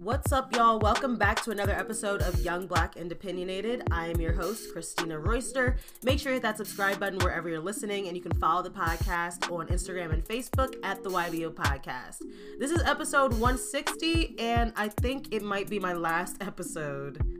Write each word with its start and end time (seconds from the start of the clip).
What's 0.00 0.30
up, 0.30 0.54
y'all? 0.54 0.78
Welcome 0.78 1.16
back 1.16 1.42
to 1.42 1.50
another 1.50 1.72
episode 1.72 2.22
of 2.22 2.40
Young 2.40 2.68
Black 2.68 2.94
and 2.96 3.10
Opinionated. 3.10 3.82
I 3.90 4.06
am 4.06 4.20
your 4.20 4.32
host, 4.32 4.72
Christina 4.72 5.18
Royster. 5.18 5.76
Make 6.04 6.20
sure 6.20 6.30
you 6.30 6.36
hit 6.36 6.42
that 6.44 6.56
subscribe 6.56 7.00
button 7.00 7.18
wherever 7.18 7.48
you're 7.48 7.58
listening, 7.58 8.06
and 8.06 8.16
you 8.16 8.22
can 8.22 8.32
follow 8.34 8.62
the 8.62 8.70
podcast 8.70 9.50
on 9.50 9.66
Instagram 9.66 10.12
and 10.12 10.24
Facebook 10.24 10.76
at 10.84 11.02
the 11.02 11.10
YBO 11.10 11.52
Podcast. 11.52 12.22
This 12.60 12.70
is 12.70 12.80
episode 12.84 13.32
160, 13.32 14.38
and 14.38 14.72
I 14.76 14.88
think 14.88 15.34
it 15.34 15.42
might 15.42 15.68
be 15.68 15.80
my 15.80 15.94
last 15.94 16.36
episode. 16.40 17.37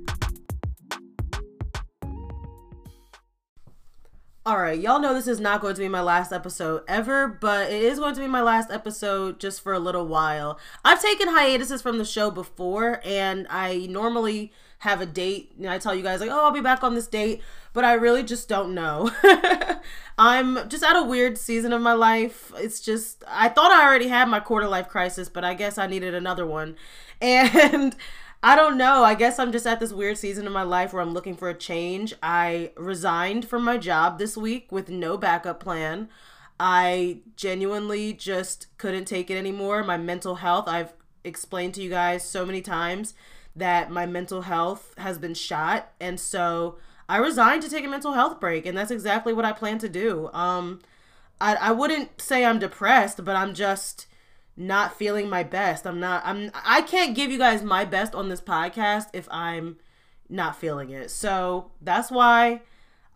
All 4.49 4.57
right, 4.57 4.81
y'all 4.81 4.99
know 4.99 5.13
this 5.13 5.27
is 5.27 5.41
not 5.41 5.61
going 5.61 5.75
to 5.75 5.81
be 5.83 5.91
my 5.91 6.01
last 6.01 6.33
episode 6.33 6.83
ever, 6.89 7.29
but 7.29 7.71
it 7.71 7.83
is 7.83 7.99
going 7.99 8.15
to 8.15 8.21
be 8.23 8.27
my 8.27 8.41
last 8.41 8.71
episode 8.71 9.39
just 9.39 9.61
for 9.61 9.75
a 9.75 9.79
little 9.79 10.07
while. 10.07 10.59
I've 10.83 11.03
taken 11.03 11.29
hiatuses 11.29 11.83
from 11.83 11.99
the 11.99 12.05
show 12.07 12.31
before, 12.31 13.03
and 13.05 13.47
I 13.51 13.85
normally 13.91 14.51
have 14.79 15.03
a 15.03 15.07
date, 15.07 15.53
and 15.59 15.69
I 15.69 15.77
tell 15.77 15.95
you 15.95 16.03
guys, 16.03 16.23
like, 16.23 16.31
oh, 16.31 16.47
I'll 16.47 16.51
be 16.51 16.63
back 16.63 16.83
on 16.83 16.95
this 16.95 17.07
date, 17.07 17.43
but 17.75 17.85
I 17.85 17.93
really 17.93 18.23
just 18.23 18.49
don't 18.49 18.75
know. 18.75 19.11
I'm 20.19 20.67
just 20.71 20.83
at 20.83 20.97
a 20.97 21.05
weird 21.05 21.37
season 21.37 21.75
of 21.75 21.83
my 21.83 21.93
life. 21.93 22.51
It's 22.57 22.81
just, 22.81 23.23
I 23.29 23.51
thought 23.51 23.71
I 23.71 23.87
already 23.87 24.09
had 24.09 24.31
my 24.31 24.41
quarter 24.41 24.67
life 24.67 24.89
crisis, 24.89 25.29
but 25.29 25.45
I 25.45 25.53
guess 25.53 25.77
I 25.77 25.87
needed 25.87 26.15
another 26.15 26.47
one. 26.47 26.77
And. 27.21 27.97
I 28.43 28.55
don't 28.55 28.79
know. 28.79 29.03
I 29.03 29.15
guess 29.15 29.39
I'm 29.39 29.51
just 29.51 29.67
at 29.67 29.81
this 29.81 29.93
weird 29.93 30.17
season 30.17 30.47
of 30.47 30.53
my 30.53 30.63
life 30.63 30.93
where 30.93 31.03
I'm 31.03 31.13
looking 31.13 31.37
for 31.37 31.49
a 31.49 31.55
change. 31.55 32.15
I 32.23 32.71
resigned 32.77 33.49
from 33.49 33.65
my 33.65 33.79
job 33.79 34.19
this 34.19 34.37
week 34.37 34.71
with 34.71 34.89
no 34.89 35.17
backup 35.17 35.59
plan. 35.59 36.09
I 36.61 37.19
genuinely 37.37 38.13
just 38.13 38.67
couldn't 38.79 39.07
take 39.07 39.29
it 39.31 39.37
anymore. 39.37 39.83
My 39.83 39.97
mental 39.97 40.37
health, 40.37 40.69
I've 40.69 40.93
explained 41.25 41.75
to 41.75 41.83
you 41.83 41.91
guys 41.91 42.23
so 42.23 42.47
many 42.47 42.61
times 42.61 43.15
that 43.57 43.91
my 43.91 44.07
mental 44.07 44.43
health 44.43 44.95
has 44.99 45.19
been 45.19 45.35
shot. 45.35 45.91
And 46.01 46.21
so 46.21 46.79
I 47.09 47.17
resigned 47.17 47.63
to 47.63 47.71
take 47.71 47.85
a 47.85 47.89
mental 47.89 48.13
health 48.13 48.39
break. 48.39 48.67
And 48.67 48.79
that's 48.79 48.93
exactly 48.93 49.33
what 49.33 49.45
I 49.45 49.53
plan 49.53 49.79
to 49.79 49.89
do. 49.89 50.31
Um, 50.33 50.81
I, 51.41 51.57
I 51.57 51.71
wouldn't 51.73 52.21
say 52.21 52.45
I'm 52.45 52.61
depressed, 52.61 53.25
but 53.25 53.35
I'm 53.35 53.53
just 53.53 54.07
not 54.59 54.99
feeling 54.99 55.31
my 55.31 55.45
best. 55.45 55.87
I'm 55.87 56.01
not 56.01 56.23
I'm 56.25 56.51
I 56.53 56.83
can't 56.83 57.15
give 57.15 57.31
you 57.31 57.39
guys 57.39 57.63
my 57.63 57.85
best 57.85 58.15
on 58.15 58.29
this 58.29 58.41
podcast 58.41 59.07
if 59.13 59.29
I'm 59.31 59.77
not 60.29 60.57
feeling 60.57 60.91
it. 60.91 61.11
So 61.11 61.71
that's 61.81 62.11
why 62.11 62.63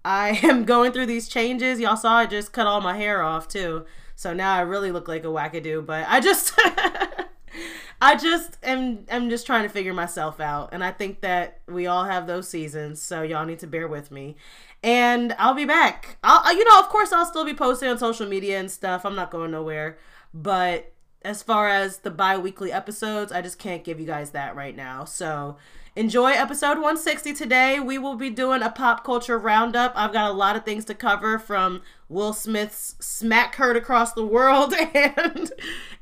I 0.05 0.39
am 0.45 0.65
going 0.65 0.93
through 0.93 1.07
these 1.07 1.29
changes. 1.29 1.81
Y'all 1.81 1.97
saw 1.97 2.15
I 2.15 2.27
just 2.27 2.53
cut 2.53 2.69
all 2.69 2.81
my 2.81 2.97
hair 2.97 3.23
off 3.23 3.49
too. 3.49 3.84
So 4.15 4.33
now 4.33 4.55
I 4.55 4.61
really 4.61 4.93
look 4.93 5.09
like 5.09 5.25
a 5.25 5.29
wackadoo, 5.29 5.84
but 5.84 6.07
I 6.09 6.21
just 6.21 6.53
I 8.01 8.15
just 8.17 8.56
am 8.62 9.05
am 9.09 9.29
just 9.29 9.45
trying 9.45 9.65
to 9.65 9.69
figure 9.69 9.93
myself 9.93 10.39
out. 10.39 10.69
And 10.73 10.84
I 10.84 10.93
think 10.93 11.23
that 11.23 11.61
we 11.67 11.89
all 11.89 12.05
have 12.05 12.29
those 12.29 12.49
seasons, 12.49 13.03
so 13.03 13.23
y'all 13.23 13.47
need 13.47 13.59
to 13.61 13.67
bear 13.67 13.89
with 13.89 14.12
me. 14.12 14.37
And 14.84 15.34
I'll 15.39 15.55
be 15.55 15.65
back. 15.65 16.19
I'll 16.23 16.56
you 16.56 16.65
know, 16.65 16.79
of 16.79 16.89
course 16.89 17.12
I'll 17.12 17.27
still 17.27 17.45
be 17.45 17.55
posting 17.55 17.89
on 17.89 17.99
social 17.99 18.29
media 18.29 18.61
and 18.61 18.71
stuff. 18.71 19.05
I'm 19.05 19.17
not 19.17 19.33
going 19.33 19.51
nowhere. 19.51 19.99
But 20.34 20.92
as 21.25 21.42
far 21.42 21.69
as 21.69 21.98
the 21.98 22.11
bi-weekly 22.11 22.73
episodes 22.73 23.33
i 23.33 23.41
just 23.41 23.59
can't 23.59 23.84
give 23.84 24.01
you 24.01 24.06
guys 24.06 24.31
that 24.31 24.55
right 24.56 24.77
now. 24.77 25.05
So 25.05 25.56
enjoy 25.95 26.33
episode 26.33 26.77
160 26.77 27.34
today. 27.34 27.78
We 27.81 27.98
will 27.98 28.17
be 28.17 28.31
doing 28.31 28.62
a 28.62 28.70
pop 28.70 29.05
culture 29.05 29.39
roundup. 29.39 29.93
I've 29.95 30.12
got 30.12 30.31
a 30.31 30.34
lot 30.34 30.56
of 30.56 30.65
things 30.65 30.84
to 30.87 30.95
cover 30.95 31.39
from 31.39 31.83
will 32.09 32.33
smith's 32.33 32.97
smack 33.00 33.56
heard 33.56 33.77
across 33.77 34.12
the 34.12 34.25
world 34.25 34.75
and 34.95 35.53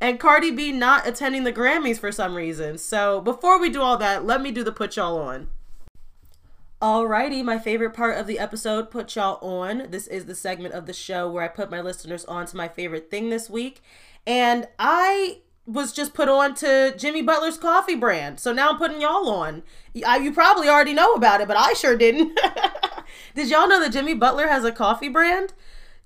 and 0.00 0.18
cardi 0.18 0.50
b 0.50 0.72
not 0.72 1.06
attending 1.06 1.44
the 1.44 1.52
grammys 1.52 1.98
for 1.98 2.12
some 2.12 2.34
reason. 2.34 2.78
So 2.78 3.20
before 3.20 3.60
we 3.60 3.70
do 3.70 3.82
all 3.82 3.96
that 3.98 4.24
let 4.24 4.40
me 4.40 4.50
do 4.50 4.64
the 4.64 4.72
put 4.72 4.96
y'all 4.96 5.18
on 5.18 5.48
Alrighty, 6.82 7.44
my 7.44 7.58
favorite 7.58 7.92
part 7.92 8.16
of 8.16 8.26
the 8.26 8.38
episode, 8.38 8.90
Put 8.90 9.14
Y'all 9.14 9.36
On. 9.46 9.90
This 9.90 10.06
is 10.06 10.24
the 10.24 10.34
segment 10.34 10.72
of 10.72 10.86
the 10.86 10.94
show 10.94 11.30
where 11.30 11.44
I 11.44 11.48
put 11.48 11.70
my 11.70 11.82
listeners 11.82 12.24
on 12.24 12.46
to 12.46 12.56
my 12.56 12.68
favorite 12.68 13.10
thing 13.10 13.28
this 13.28 13.50
week. 13.50 13.82
And 14.26 14.66
I 14.78 15.40
was 15.66 15.92
just 15.92 16.14
put 16.14 16.30
on 16.30 16.54
to 16.54 16.94
Jimmy 16.96 17.20
Butler's 17.20 17.58
coffee 17.58 17.96
brand. 17.96 18.40
So 18.40 18.54
now 18.54 18.70
I'm 18.70 18.78
putting 18.78 19.02
y'all 19.02 19.28
on. 19.28 19.62
You 19.92 20.32
probably 20.32 20.70
already 20.70 20.94
know 20.94 21.12
about 21.12 21.42
it, 21.42 21.48
but 21.48 21.58
I 21.58 21.74
sure 21.74 21.98
didn't. 21.98 22.40
Did 23.34 23.50
y'all 23.50 23.68
know 23.68 23.78
that 23.80 23.92
Jimmy 23.92 24.14
Butler 24.14 24.48
has 24.48 24.64
a 24.64 24.72
coffee 24.72 25.10
brand? 25.10 25.52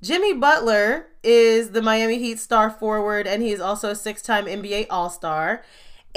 Jimmy 0.03 0.33
Butler 0.33 1.07
is 1.23 1.71
the 1.71 1.83
Miami 1.83 2.19
Heat 2.19 2.41
star 2.41 2.69
forward, 2.69 3.29
and 3.29 3.45
he's 3.45 3.61
also 3.61 3.91
a 3.91 3.95
six 3.95 4.23
time 4.23 4.47
NBA 4.47 4.89
All 4.91 5.09
Star. 5.09 5.63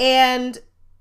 And 0.00 0.58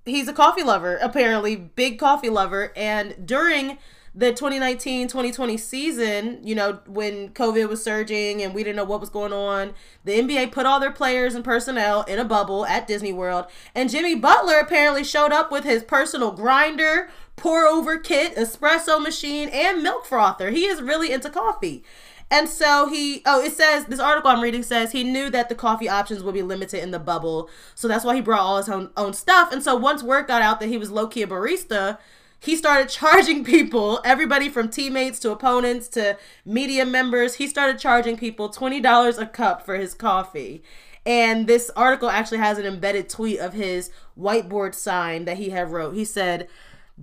he's 0.07 0.28
a 0.28 0.34
coffee 0.34 0.63
lover, 0.63 0.97
apparently, 0.97 1.56
big 1.56 2.00
coffee 2.00 2.29
lover. 2.29 2.72
And 2.75 3.25
during 3.25 3.78
the 4.18 4.31
2019 4.31 5.07
2020 5.07 5.57
season, 5.57 6.40
you 6.44 6.56
know, 6.56 6.79
when 6.88 7.29
COVID 7.29 7.69
was 7.69 7.84
surging 7.84 8.41
and 8.41 8.56
we 8.56 8.63
didn't 8.63 8.75
know 8.75 8.84
what 8.84 9.00
was 9.00 9.09
going 9.09 9.31
on, 9.31 9.75
the 10.06 10.19
NBA 10.19 10.51
put 10.51 10.66
all 10.66 10.79
their 10.79 10.91
players 10.91 11.35
and 11.35 11.46
personnel 11.46 12.01
in 12.03 12.17
a 12.17 12.25
bubble 12.25 12.66
at 12.66 12.88
Disney 12.88 13.13
World. 13.13 13.46
And 13.75 13.91
Jimmy 13.91 14.16
Butler 14.16 14.57
apparently 14.57 15.03
showed 15.03 15.31
up 15.31 15.51
with 15.51 15.66
his 15.66 15.84
personal 15.84 16.31
grinder, 16.31 17.09
pour 17.35 17.67
over 17.67 18.00
kit, 18.00 18.35
espresso 18.35 19.00
machine, 19.00 19.50
and 19.50 19.84
milk 19.84 20.06
frother. 20.06 20.50
He 20.50 20.66
is 20.66 20.81
really 20.81 21.12
into 21.12 21.29
coffee. 21.29 21.84
And 22.30 22.50
so 22.50 22.90
he, 22.90 23.22
oh, 23.26 23.42
it 23.42 23.54
says, 23.54 23.86
this 23.86 24.00
article 24.00 24.30
I'm 24.30 24.42
reading 24.42 24.64
says 24.64 24.92
he 24.92 25.04
knew 25.04 25.30
that 25.30 25.48
the 25.48 25.56
coffee 25.56 25.88
options 25.88 26.24
would 26.24 26.34
be 26.34 26.42
limited 26.42 26.84
in 26.84 26.92
the 26.92 27.00
bubble. 27.00 27.50
So 27.74 27.88
that's 27.88 28.04
why 28.04 28.16
he 28.16 28.22
brought 28.22 28.42
all 28.42 28.58
his 28.58 28.68
own, 28.68 28.90
own 28.98 29.14
stuff. 29.14 29.52
And 29.52 29.64
so 29.64 29.76
once 29.76 30.04
word 30.04 30.28
got 30.28 30.42
out 30.42 30.60
that 30.60 30.68
he 30.68 30.78
was 30.78 30.92
low 30.92 31.08
key 31.08 31.22
a 31.22 31.28
barista, 31.28 31.98
he 32.40 32.56
started 32.58 32.90
charging 32.90 33.46
people, 33.46 34.02
everybody 34.04 34.50
from 34.50 34.70
teammates 34.70 35.20
to 35.20 35.32
opponents 35.32 35.88
to 35.90 36.18
media 36.46 36.86
members, 36.86 37.36
he 37.36 37.48
started 37.48 37.80
charging 37.80 38.18
people 38.18 38.50
$20 38.50 39.22
a 39.22 39.26
cup 39.26 39.66
for 39.66 39.76
his 39.76 39.94
coffee. 39.94 40.64
And 41.06 41.48
this 41.48 41.72
article 41.78 42.09
actually 42.09 42.40
has 42.40 42.58
an 42.58 42.66
embedded 42.66 43.08
tweet 43.08 43.40
of 43.40 43.54
his 43.54 43.92
whiteboard 44.20 44.76
sign 44.76 45.24
that 45.24 45.38
he 45.38 45.52
had 45.52 45.72
wrote. 45.72 45.96
He 45.96 46.04
said, 46.04 46.50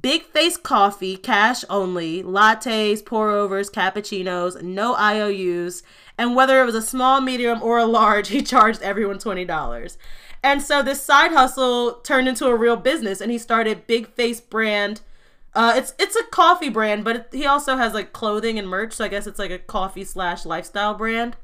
Big 0.00 0.25
face 0.25 0.56
coffee, 0.56 1.16
cash 1.16 1.65
only, 1.71 2.22
lattes, 2.22 3.05
pour 3.05 3.31
overs, 3.31 3.71
cappuccinos, 3.71 4.60
no 4.62 4.94
IOUs, 4.97 5.82
and 6.19 6.34
whether 6.34 6.60
it 6.60 6.66
was 6.66 6.75
a 6.75 6.82
small, 6.82 7.21
medium, 7.21 7.62
or 7.62 7.78
a 7.78 7.84
large, 7.84 8.28
he 8.31 8.43
charged 8.43 8.82
everyone 8.82 9.19
$20. 9.19 9.97
And 10.43 10.60
so 10.60 10.82
this 10.82 11.03
side 11.03 11.32
hustle 11.32 11.94
turned 12.03 12.28
into 12.28 12.47
a 12.47 12.56
real 12.56 12.77
business, 12.77 13.21
and 13.21 13.31
he 13.31 13.38
started 13.38 13.87
Big 13.87 14.09
Face 14.09 14.41
Brand 14.41 15.00
uh, 15.55 15.75
it's 15.77 15.94
it's 15.99 16.16
a 16.16 16.25
coffee 16.25 16.69
brand, 16.69 17.05
but 17.05 17.16
it, 17.16 17.28
he 17.32 17.47
also 17.47 17.76
has 17.76 17.94
like 17.94 18.12
clothing 18.12 18.59
and 18.59 18.69
merch. 18.69 18.94
So 18.94 19.05
I 19.05 19.09
guess 19.09 19.26
it's 19.26 19.38
like 19.38 19.53
a 19.53 19.59
coffee 19.59 20.05
slash 20.05 20.44
lifestyle 20.44 20.94
brand. 20.94 21.37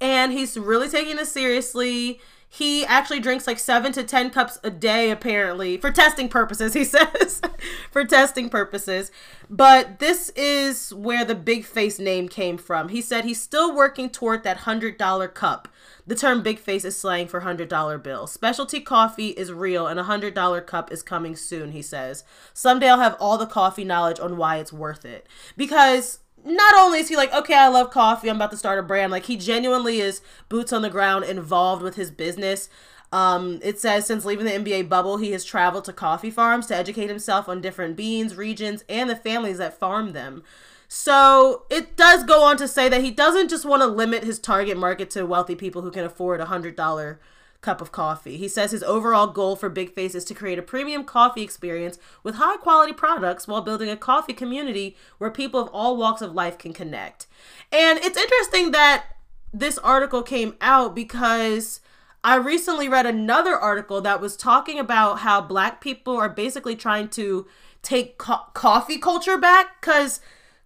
And 0.00 0.32
he's 0.32 0.56
really 0.58 0.88
taking 0.88 1.16
this 1.16 1.32
seriously. 1.32 2.20
He 2.56 2.86
actually 2.86 3.20
drinks 3.20 3.46
like 3.46 3.58
seven 3.58 3.92
to 3.92 4.02
ten 4.02 4.30
cups 4.30 4.58
a 4.64 4.70
day, 4.70 5.10
apparently, 5.10 5.76
for 5.76 5.90
testing 5.90 6.30
purposes. 6.30 6.72
He 6.76 6.84
says, 6.84 7.42
for 7.90 8.02
testing 8.06 8.48
purposes. 8.48 9.10
But 9.50 9.98
this 9.98 10.30
is 10.30 10.94
where 10.94 11.22
the 11.22 11.34
big 11.34 11.66
face 11.66 11.98
name 11.98 12.30
came 12.30 12.56
from. 12.56 12.88
He 12.88 13.02
said 13.02 13.26
he's 13.26 13.42
still 13.42 13.76
working 13.76 14.08
toward 14.08 14.42
that 14.44 14.58
hundred 14.58 14.96
dollar 14.96 15.28
cup. 15.28 15.68
The 16.06 16.14
term 16.14 16.42
big 16.42 16.58
face 16.58 16.86
is 16.86 16.96
slang 16.96 17.26
for 17.26 17.40
$100 17.40 18.02
bill. 18.02 18.26
Specialty 18.28 18.80
coffee 18.80 19.30
is 19.30 19.52
real 19.52 19.88
and 19.88 19.98
a 19.98 20.04
$100 20.04 20.64
cup 20.64 20.92
is 20.92 21.02
coming 21.02 21.34
soon, 21.34 21.72
he 21.72 21.82
says. 21.82 22.22
Someday 22.54 22.88
I'll 22.88 23.00
have 23.00 23.16
all 23.18 23.36
the 23.36 23.46
coffee 23.46 23.84
knowledge 23.84 24.20
on 24.20 24.36
why 24.36 24.58
it's 24.58 24.72
worth 24.72 25.04
it. 25.04 25.26
Because 25.56 26.20
not 26.46 26.74
only 26.78 27.00
is 27.00 27.08
he 27.08 27.16
like, 27.16 27.32
okay, 27.34 27.54
I 27.54 27.68
love 27.68 27.90
coffee, 27.90 28.30
I'm 28.30 28.36
about 28.36 28.52
to 28.52 28.56
start 28.56 28.78
a 28.78 28.82
brand, 28.82 29.12
like 29.12 29.26
he 29.26 29.36
genuinely 29.36 30.00
is 30.00 30.22
boots 30.48 30.72
on 30.72 30.82
the 30.82 30.90
ground 30.90 31.24
involved 31.24 31.82
with 31.82 31.96
his 31.96 32.10
business. 32.10 32.68
Um, 33.12 33.60
it 33.62 33.78
says 33.80 34.06
since 34.06 34.24
leaving 34.24 34.46
the 34.46 34.52
NBA 34.52 34.88
bubble, 34.88 35.16
he 35.16 35.32
has 35.32 35.44
traveled 35.44 35.84
to 35.84 35.92
coffee 35.92 36.30
farms 36.30 36.66
to 36.68 36.76
educate 36.76 37.08
himself 37.08 37.48
on 37.48 37.60
different 37.60 37.96
beans, 37.96 38.36
regions, 38.36 38.84
and 38.88 39.10
the 39.10 39.16
families 39.16 39.58
that 39.58 39.78
farm 39.78 40.12
them. 40.12 40.42
So 40.88 41.64
it 41.68 41.96
does 41.96 42.22
go 42.22 42.44
on 42.44 42.56
to 42.58 42.68
say 42.68 42.88
that 42.88 43.02
he 43.02 43.10
doesn't 43.10 43.50
just 43.50 43.64
want 43.64 43.82
to 43.82 43.86
limit 43.86 44.24
his 44.24 44.38
target 44.38 44.76
market 44.76 45.10
to 45.10 45.26
wealthy 45.26 45.56
people 45.56 45.82
who 45.82 45.90
can 45.90 46.04
afford 46.04 46.40
a 46.40 46.46
hundred 46.46 46.76
dollar 46.76 47.20
cup 47.60 47.80
of 47.80 47.92
coffee. 47.92 48.36
He 48.36 48.48
says 48.48 48.70
his 48.70 48.82
overall 48.82 49.26
goal 49.26 49.56
for 49.56 49.68
Big 49.68 49.92
Face 49.92 50.14
is 50.14 50.24
to 50.26 50.34
create 50.34 50.58
a 50.58 50.62
premium 50.62 51.04
coffee 51.04 51.42
experience 51.42 51.98
with 52.22 52.36
high 52.36 52.56
quality 52.56 52.92
products 52.92 53.48
while 53.48 53.62
building 53.62 53.88
a 53.88 53.96
coffee 53.96 54.32
community 54.32 54.96
where 55.18 55.30
people 55.30 55.60
of 55.60 55.68
all 55.68 55.96
walks 55.96 56.22
of 56.22 56.34
life 56.34 56.58
can 56.58 56.72
connect. 56.72 57.26
And 57.72 57.98
it's 58.00 58.18
interesting 58.18 58.70
that 58.72 59.06
this 59.52 59.78
article 59.78 60.22
came 60.22 60.54
out 60.60 60.94
because 60.94 61.80
I 62.22 62.36
recently 62.36 62.88
read 62.88 63.06
another 63.06 63.56
article 63.56 64.00
that 64.02 64.20
was 64.20 64.36
talking 64.36 64.78
about 64.78 65.20
how 65.20 65.40
black 65.40 65.80
people 65.80 66.16
are 66.16 66.28
basically 66.28 66.76
trying 66.76 67.08
to 67.10 67.46
take 67.82 68.18
co- 68.18 68.46
coffee 68.52 68.98
culture 68.98 69.38
back 69.38 69.80
cuz 69.80 70.20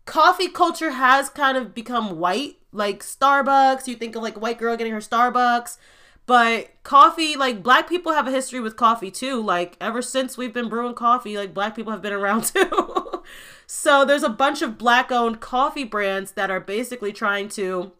coffee 0.06 0.48
culture 0.48 0.92
has 0.92 1.28
kind 1.28 1.56
of 1.56 1.74
become 1.74 2.18
white. 2.18 2.56
Like 2.72 3.00
Starbucks, 3.02 3.86
you 3.86 3.96
think 3.96 4.16
of 4.16 4.22
like 4.22 4.40
white 4.40 4.58
girl 4.58 4.76
getting 4.76 4.92
her 4.92 5.00
Starbucks. 5.00 5.76
But 6.30 6.70
coffee, 6.84 7.34
like 7.34 7.60
black 7.60 7.88
people 7.88 8.12
have 8.12 8.28
a 8.28 8.30
history 8.30 8.60
with 8.60 8.76
coffee 8.76 9.10
too. 9.10 9.42
Like 9.42 9.76
ever 9.80 10.00
since 10.00 10.38
we've 10.38 10.54
been 10.54 10.68
brewing 10.68 10.94
coffee, 10.94 11.36
like 11.36 11.52
black 11.52 11.74
people 11.74 11.90
have 11.90 12.02
been 12.02 12.12
around 12.12 12.44
too. 12.54 13.24
so 13.66 14.04
there's 14.04 14.22
a 14.22 14.28
bunch 14.28 14.62
of 14.62 14.78
black 14.78 15.10
owned 15.10 15.40
coffee 15.40 15.82
brands 15.82 16.30
that 16.34 16.48
are 16.48 16.60
basically 16.60 17.12
trying 17.12 17.48
to 17.48 17.90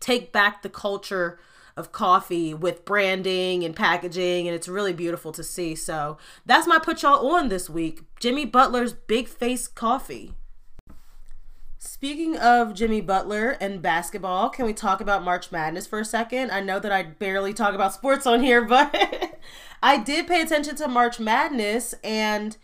take 0.00 0.32
back 0.32 0.60
the 0.60 0.68
culture 0.68 1.38
of 1.78 1.92
coffee 1.92 2.52
with 2.52 2.84
branding 2.84 3.64
and 3.64 3.74
packaging, 3.74 4.46
and 4.46 4.54
it's 4.54 4.68
really 4.68 4.92
beautiful 4.92 5.32
to 5.32 5.42
see. 5.42 5.74
So 5.74 6.18
that's 6.44 6.66
my 6.66 6.78
put 6.78 7.02
y'all 7.02 7.26
on 7.26 7.48
this 7.48 7.70
week. 7.70 8.02
Jimmy 8.20 8.44
Butler's 8.44 8.92
Big 8.92 9.28
Face 9.28 9.66
Coffee. 9.66 10.34
Speaking 11.86 12.36
of 12.36 12.74
Jimmy 12.74 13.00
Butler 13.00 13.50
and 13.60 13.80
basketball, 13.80 14.50
can 14.50 14.66
we 14.66 14.72
talk 14.72 15.00
about 15.00 15.22
March 15.22 15.52
Madness 15.52 15.86
for 15.86 16.00
a 16.00 16.04
second? 16.04 16.50
I 16.50 16.60
know 16.60 16.80
that 16.80 16.90
I 16.90 17.04
barely 17.04 17.54
talk 17.54 17.74
about 17.74 17.94
sports 17.94 18.26
on 18.26 18.42
here, 18.42 18.62
but 18.64 19.38
I 19.82 19.98
did 19.98 20.26
pay 20.26 20.42
attention 20.42 20.74
to 20.76 20.88
March 20.88 21.20
Madness 21.20 21.94
and 22.02 22.56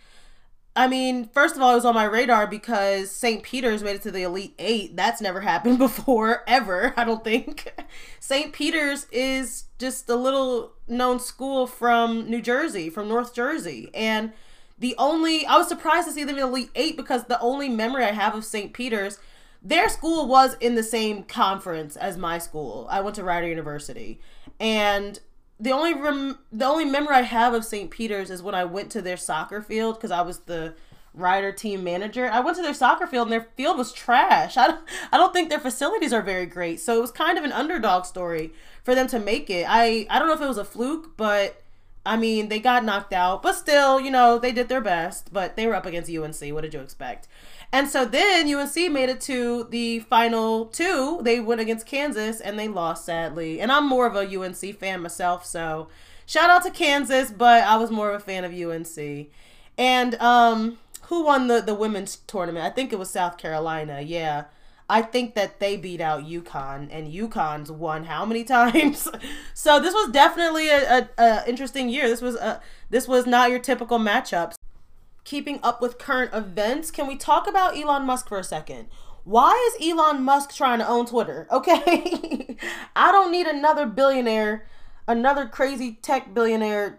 I 0.74 0.88
mean, 0.88 1.28
first 1.28 1.54
of 1.54 1.60
all, 1.60 1.72
it 1.72 1.76
was 1.76 1.84
on 1.84 1.94
my 1.94 2.04
radar 2.04 2.46
because 2.46 3.10
St. 3.10 3.42
Peter's 3.42 3.82
made 3.82 3.96
it 3.96 4.02
to 4.02 4.10
the 4.10 4.22
Elite 4.22 4.54
Eight. 4.58 4.96
That's 4.96 5.20
never 5.20 5.42
happened 5.42 5.78
before, 5.78 6.42
ever, 6.46 6.94
I 6.96 7.04
don't 7.04 7.22
think. 7.22 7.72
St. 8.20 8.52
Peter's 8.52 9.06
is 9.12 9.64
just 9.78 10.08
a 10.08 10.16
little 10.16 10.72
known 10.88 11.20
school 11.20 11.66
from 11.66 12.28
New 12.28 12.40
Jersey, 12.40 12.88
from 12.88 13.08
North 13.08 13.34
Jersey. 13.34 13.90
And 13.92 14.32
the 14.78 14.94
only, 14.98 15.46
I 15.46 15.56
was 15.56 15.68
surprised 15.68 16.08
to 16.08 16.12
see 16.12 16.24
them 16.24 16.36
in 16.36 16.42
Elite 16.42 16.70
Eight 16.74 16.96
because 16.96 17.24
the 17.24 17.40
only 17.40 17.68
memory 17.68 18.04
I 18.04 18.12
have 18.12 18.34
of 18.34 18.44
St. 18.44 18.72
Peter's, 18.72 19.18
their 19.62 19.88
school 19.88 20.26
was 20.26 20.56
in 20.60 20.74
the 20.74 20.82
same 20.82 21.22
conference 21.22 21.96
as 21.96 22.16
my 22.16 22.38
school. 22.38 22.86
I 22.90 23.00
went 23.00 23.16
to 23.16 23.24
Rider 23.24 23.46
University. 23.46 24.20
And 24.58 25.20
the 25.60 25.70
only 25.70 25.94
rem- 25.94 26.38
the 26.50 26.64
only 26.64 26.84
memory 26.84 27.14
I 27.14 27.22
have 27.22 27.54
of 27.54 27.64
St. 27.64 27.90
Peter's 27.90 28.30
is 28.30 28.42
when 28.42 28.54
I 28.54 28.64
went 28.64 28.90
to 28.92 29.02
their 29.02 29.16
soccer 29.16 29.62
field 29.62 29.94
because 29.96 30.10
I 30.10 30.22
was 30.22 30.40
the 30.40 30.74
rider 31.14 31.52
team 31.52 31.84
manager. 31.84 32.28
I 32.28 32.40
went 32.40 32.56
to 32.56 32.62
their 32.62 32.74
soccer 32.74 33.06
field 33.06 33.28
and 33.28 33.32
their 33.32 33.48
field 33.56 33.78
was 33.78 33.92
trash. 33.92 34.56
I 34.56 34.78
I 35.12 35.16
don't 35.16 35.32
think 35.32 35.50
their 35.50 35.60
facilities 35.60 36.12
are 36.12 36.22
very 36.22 36.46
great. 36.46 36.80
So 36.80 36.96
it 36.96 37.00
was 37.00 37.12
kind 37.12 37.38
of 37.38 37.44
an 37.44 37.52
underdog 37.52 38.06
story 38.06 38.52
for 38.82 38.96
them 38.96 39.06
to 39.08 39.20
make 39.20 39.48
it. 39.50 39.66
I 39.68 40.06
I 40.10 40.18
don't 40.18 40.26
know 40.26 40.34
if 40.34 40.40
it 40.40 40.48
was 40.48 40.58
a 40.58 40.64
fluke, 40.64 41.16
but 41.16 41.61
I 42.04 42.16
mean, 42.16 42.48
they 42.48 42.58
got 42.58 42.84
knocked 42.84 43.12
out, 43.12 43.42
but 43.42 43.54
still, 43.54 44.00
you 44.00 44.10
know, 44.10 44.38
they 44.38 44.50
did 44.52 44.68
their 44.68 44.80
best, 44.80 45.32
but 45.32 45.56
they 45.56 45.66
were 45.66 45.74
up 45.74 45.86
against 45.86 46.10
UNC. 46.10 46.52
What 46.52 46.62
did 46.62 46.74
you 46.74 46.80
expect? 46.80 47.28
And 47.72 47.88
so 47.88 48.04
then 48.04 48.52
UNC 48.52 48.74
made 48.90 49.08
it 49.08 49.20
to 49.22 49.64
the 49.70 50.00
final 50.00 50.66
two. 50.66 51.20
They 51.22 51.40
went 51.40 51.60
against 51.60 51.86
Kansas 51.86 52.40
and 52.40 52.58
they 52.58 52.68
lost 52.68 53.04
sadly. 53.04 53.60
And 53.60 53.72
I'm 53.72 53.88
more 53.88 54.06
of 54.06 54.16
a 54.16 54.38
UNC 54.38 54.78
fan 54.78 55.00
myself, 55.00 55.46
so 55.46 55.88
shout 56.26 56.50
out 56.50 56.64
to 56.64 56.70
Kansas, 56.70 57.30
but 57.30 57.64
I 57.64 57.76
was 57.76 57.90
more 57.90 58.10
of 58.10 58.20
a 58.20 58.24
fan 58.24 58.44
of 58.44 58.52
UNC. 58.52 59.28
And 59.78 60.14
um 60.16 60.78
who 61.02 61.24
won 61.24 61.46
the 61.46 61.60
the 61.60 61.74
women's 61.74 62.16
tournament? 62.26 62.64
I 62.64 62.70
think 62.70 62.92
it 62.92 62.98
was 62.98 63.10
South 63.10 63.38
Carolina. 63.38 64.00
Yeah. 64.00 64.44
I 64.92 65.02
think 65.02 65.34
that 65.34 65.58
they 65.58 65.76
beat 65.76 66.00
out 66.00 66.24
UConn, 66.24 66.88
and 66.90 67.12
UConn's 67.12 67.70
won 67.70 68.04
how 68.04 68.24
many 68.24 68.44
times? 68.58 69.08
so 69.54 69.80
this 69.80 69.94
was 69.94 70.10
definitely 70.10 70.68
a, 70.68 70.98
a, 70.98 71.08
a 71.18 71.48
interesting 71.48 71.88
year. 71.88 72.08
This 72.08 72.20
was 72.20 72.36
a 72.36 72.60
this 72.90 73.08
was 73.08 73.26
not 73.26 73.50
your 73.50 73.58
typical 73.58 73.98
matchups 73.98 74.54
keeping 75.24 75.60
up 75.62 75.80
with 75.80 75.98
current 75.98 76.32
events, 76.34 76.90
can 76.90 77.06
we 77.06 77.16
talk 77.16 77.48
about 77.48 77.76
Elon 77.76 78.04
Musk 78.04 78.28
for 78.28 78.38
a 78.38 78.44
second? 78.44 78.88
Why 79.24 79.70
is 79.80 79.88
Elon 79.88 80.22
Musk 80.22 80.54
trying 80.54 80.80
to 80.80 80.88
own 80.88 81.06
Twitter? 81.06 81.46
Okay. 81.52 82.56
I 82.96 83.12
don't 83.12 83.30
need 83.30 83.46
another 83.46 83.86
billionaire, 83.86 84.66
another 85.06 85.46
crazy 85.46 85.98
tech 86.02 86.34
billionaire 86.34 86.98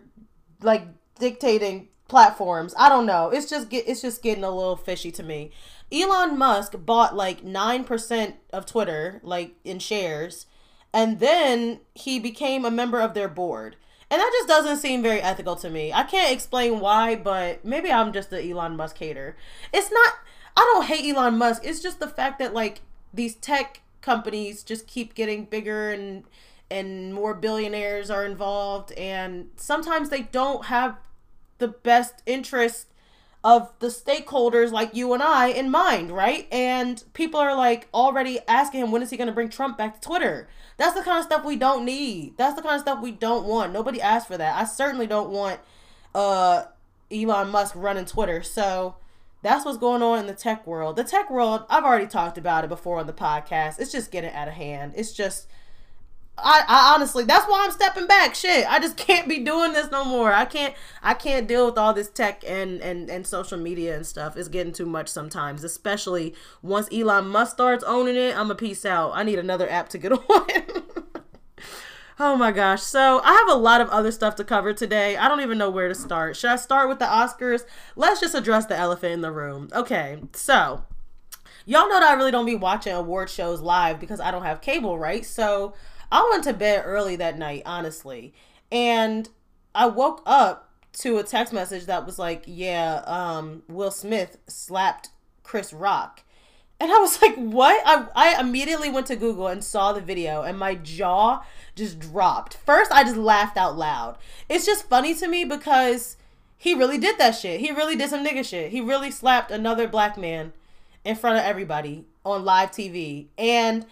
like 0.61 0.87
dictating 1.19 1.89
platforms. 2.07 2.73
I 2.77 2.89
don't 2.89 3.05
know. 3.05 3.29
It's 3.29 3.49
just 3.49 3.69
get 3.69 3.87
it's 3.87 4.01
just 4.01 4.23
getting 4.23 4.43
a 4.43 4.49
little 4.49 4.77
fishy 4.77 5.11
to 5.11 5.23
me. 5.23 5.51
Elon 5.93 6.37
Musk 6.37 6.73
bought 6.79 7.15
like 7.15 7.43
9% 7.43 8.33
of 8.51 8.65
Twitter 8.65 9.21
like 9.23 9.55
in 9.63 9.79
shares 9.79 10.47
and 10.93 11.19
then 11.19 11.79
he 11.95 12.19
became 12.19 12.65
a 12.65 12.71
member 12.71 13.01
of 13.01 13.13
their 13.13 13.27
board. 13.27 13.75
And 14.09 14.19
that 14.19 14.31
just 14.31 14.47
doesn't 14.47 14.77
seem 14.77 15.01
very 15.01 15.21
ethical 15.21 15.55
to 15.55 15.69
me. 15.69 15.91
I 15.91 16.03
can't 16.03 16.31
explain 16.31 16.79
why, 16.79 17.15
but 17.15 17.65
maybe 17.65 17.91
I'm 17.91 18.13
just 18.13 18.29
the 18.29 18.43
Elon 18.43 18.75
Musk 18.77 18.99
hater. 18.99 19.35
It's 19.73 19.91
not, 19.91 20.13
I 20.55 20.61
don't 20.71 20.85
hate 20.85 21.11
Elon 21.11 21.39
Musk. 21.39 21.63
It's 21.65 21.81
just 21.81 21.99
the 21.99 22.07
fact 22.07 22.37
that, 22.37 22.53
like, 22.53 22.81
these 23.11 23.33
tech 23.33 23.81
companies 24.01 24.61
just 24.61 24.85
keep 24.85 25.15
getting 25.15 25.45
bigger 25.45 25.91
and 25.91 26.25
and 26.69 27.13
more 27.13 27.33
billionaires 27.33 28.09
are 28.09 28.25
involved 28.25 28.91
and 28.93 29.49
sometimes 29.55 30.09
they 30.09 30.23
don't 30.23 30.65
have 30.65 30.97
the 31.59 31.67
best 31.67 32.15
interest 32.25 32.87
of 33.43 33.73
the 33.79 33.87
stakeholders 33.87 34.71
like 34.71 34.95
you 34.95 35.13
and 35.13 35.21
I 35.21 35.47
in 35.47 35.69
mind, 35.69 36.11
right? 36.11 36.47
And 36.51 37.03
people 37.13 37.39
are 37.39 37.55
like 37.55 37.89
already 37.93 38.39
asking 38.47 38.81
him 38.81 38.91
when 38.91 39.01
is 39.01 39.09
he 39.09 39.17
going 39.17 39.27
to 39.27 39.33
bring 39.33 39.49
Trump 39.49 39.77
back 39.77 39.95
to 39.95 40.07
Twitter? 40.07 40.47
That's 40.77 40.95
the 40.95 41.03
kind 41.03 41.19
of 41.19 41.25
stuff 41.25 41.43
we 41.43 41.57
don't 41.57 41.83
need. 41.83 42.37
That's 42.37 42.55
the 42.55 42.61
kind 42.61 42.75
of 42.75 42.81
stuff 42.81 43.01
we 43.01 43.11
don't 43.11 43.45
want. 43.45 43.73
Nobody 43.73 44.01
asked 44.01 44.27
for 44.27 44.37
that. 44.37 44.55
I 44.55 44.63
certainly 44.65 45.07
don't 45.07 45.29
want 45.29 45.59
uh 46.15 46.63
Elon 47.11 47.49
Musk 47.49 47.73
running 47.75 48.05
Twitter. 48.05 48.41
So 48.41 48.95
that's 49.41 49.65
what's 49.65 49.77
going 49.77 50.01
on 50.01 50.19
in 50.19 50.27
the 50.27 50.33
tech 50.33 50.65
world. 50.65 50.95
The 50.95 51.03
tech 51.03 51.29
world, 51.29 51.65
I've 51.69 51.83
already 51.83 52.07
talked 52.07 52.37
about 52.37 52.63
it 52.63 52.69
before 52.69 52.99
on 52.99 53.07
the 53.07 53.13
podcast. 53.13 53.79
It's 53.79 53.91
just 53.91 54.09
getting 54.09 54.31
out 54.31 54.47
of 54.47 54.53
hand. 54.53 54.93
It's 54.95 55.11
just 55.11 55.47
I, 56.37 56.63
I 56.67 56.93
honestly 56.95 57.23
that's 57.25 57.45
why 57.45 57.63
I'm 57.63 57.71
stepping 57.71 58.07
back. 58.07 58.35
Shit. 58.35 58.65
I 58.67 58.79
just 58.79 58.97
can't 58.97 59.27
be 59.27 59.39
doing 59.39 59.73
this 59.73 59.91
no 59.91 60.03
more. 60.03 60.33
I 60.33 60.45
can't 60.45 60.73
I 61.01 61.13
can't 61.13 61.47
deal 61.47 61.65
with 61.67 61.77
all 61.77 61.93
this 61.93 62.09
tech 62.09 62.43
and 62.47 62.81
and 62.81 63.09
and 63.09 63.25
social 63.25 63.57
media 63.57 63.95
and 63.95 64.05
stuff. 64.05 64.35
It's 64.35 64.49
getting 64.49 64.73
too 64.73 64.85
much 64.85 65.09
sometimes, 65.09 65.63
especially 65.63 66.33
once 66.61 66.87
Elon 66.91 67.27
Musk 67.27 67.53
starts 67.53 67.83
owning 67.83 68.15
it. 68.15 68.35
I'm 68.37 68.49
a 68.49 68.55
peace 68.55 68.85
out. 68.85 69.11
I 69.13 69.23
need 69.23 69.39
another 69.39 69.69
app 69.69 69.89
to 69.89 69.97
get 69.97 70.11
on. 70.29 70.47
oh 72.19 72.35
my 72.35 72.51
gosh. 72.51 72.81
So, 72.81 73.21
I 73.23 73.33
have 73.33 73.49
a 73.49 73.59
lot 73.59 73.81
of 73.81 73.89
other 73.89 74.11
stuff 74.11 74.35
to 74.35 74.43
cover 74.43 74.73
today. 74.73 75.15
I 75.17 75.27
don't 75.27 75.41
even 75.41 75.57
know 75.57 75.69
where 75.69 75.87
to 75.87 75.95
start. 75.95 76.35
Should 76.35 76.49
I 76.49 76.55
start 76.55 76.89
with 76.89 76.99
the 76.99 77.05
Oscars? 77.05 77.65
Let's 77.95 78.19
just 78.19 78.35
address 78.35 78.65
the 78.65 78.77
elephant 78.77 79.13
in 79.13 79.21
the 79.21 79.31
room. 79.31 79.69
Okay. 79.73 80.19
So, 80.33 80.83
y'all 81.65 81.87
know 81.87 81.99
that 81.99 82.09
I 82.09 82.13
really 82.13 82.31
don't 82.31 82.45
be 82.45 82.55
watching 82.55 82.93
award 82.93 83.29
shows 83.29 83.61
live 83.61 83.99
because 83.99 84.19
I 84.19 84.31
don't 84.31 84.43
have 84.43 84.61
cable, 84.61 84.97
right? 84.97 85.25
So, 85.25 85.73
I 86.13 86.29
went 86.29 86.43
to 86.43 86.53
bed 86.53 86.83
early 86.85 87.15
that 87.15 87.39
night, 87.39 87.63
honestly. 87.65 88.35
And 88.71 89.27
I 89.73 89.87
woke 89.87 90.21
up 90.27 90.69
to 90.99 91.17
a 91.17 91.23
text 91.23 91.51
message 91.51 91.87
that 91.87 92.05
was 92.05 92.19
like, 92.19 92.43
yeah, 92.45 93.01
um, 93.07 93.63
Will 93.67 93.89
Smith 93.89 94.37
slapped 94.45 95.09
Chris 95.41 95.73
Rock. 95.73 96.21
And 96.79 96.91
I 96.91 96.99
was 96.99 97.19
like, 97.21 97.35
what? 97.35 97.81
I, 97.83 98.07
I 98.15 98.39
immediately 98.39 98.91
went 98.91 99.07
to 99.07 99.15
Google 99.15 99.47
and 99.47 99.63
saw 99.63 99.91
the 99.91 100.01
video, 100.01 100.43
and 100.43 100.57
my 100.57 100.75
jaw 100.75 101.43
just 101.75 101.99
dropped. 101.99 102.57
First, 102.57 102.91
I 102.91 103.03
just 103.03 103.17
laughed 103.17 103.57
out 103.57 103.75
loud. 103.75 104.19
It's 104.47 104.67
just 104.67 104.87
funny 104.87 105.15
to 105.15 105.27
me 105.27 105.45
because 105.45 106.17
he 106.55 106.75
really 106.75 106.99
did 106.99 107.17
that 107.17 107.31
shit. 107.31 107.59
He 107.59 107.71
really 107.71 107.95
did 107.95 108.11
some 108.11 108.23
nigga 108.23 108.45
shit. 108.47 108.71
He 108.71 108.81
really 108.81 109.09
slapped 109.09 109.49
another 109.49 109.87
black 109.87 110.15
man 110.15 110.53
in 111.03 111.15
front 111.15 111.39
of 111.39 111.43
everybody 111.43 112.05
on 112.23 112.45
live 112.45 112.69
TV. 112.69 113.29
And 113.35 113.87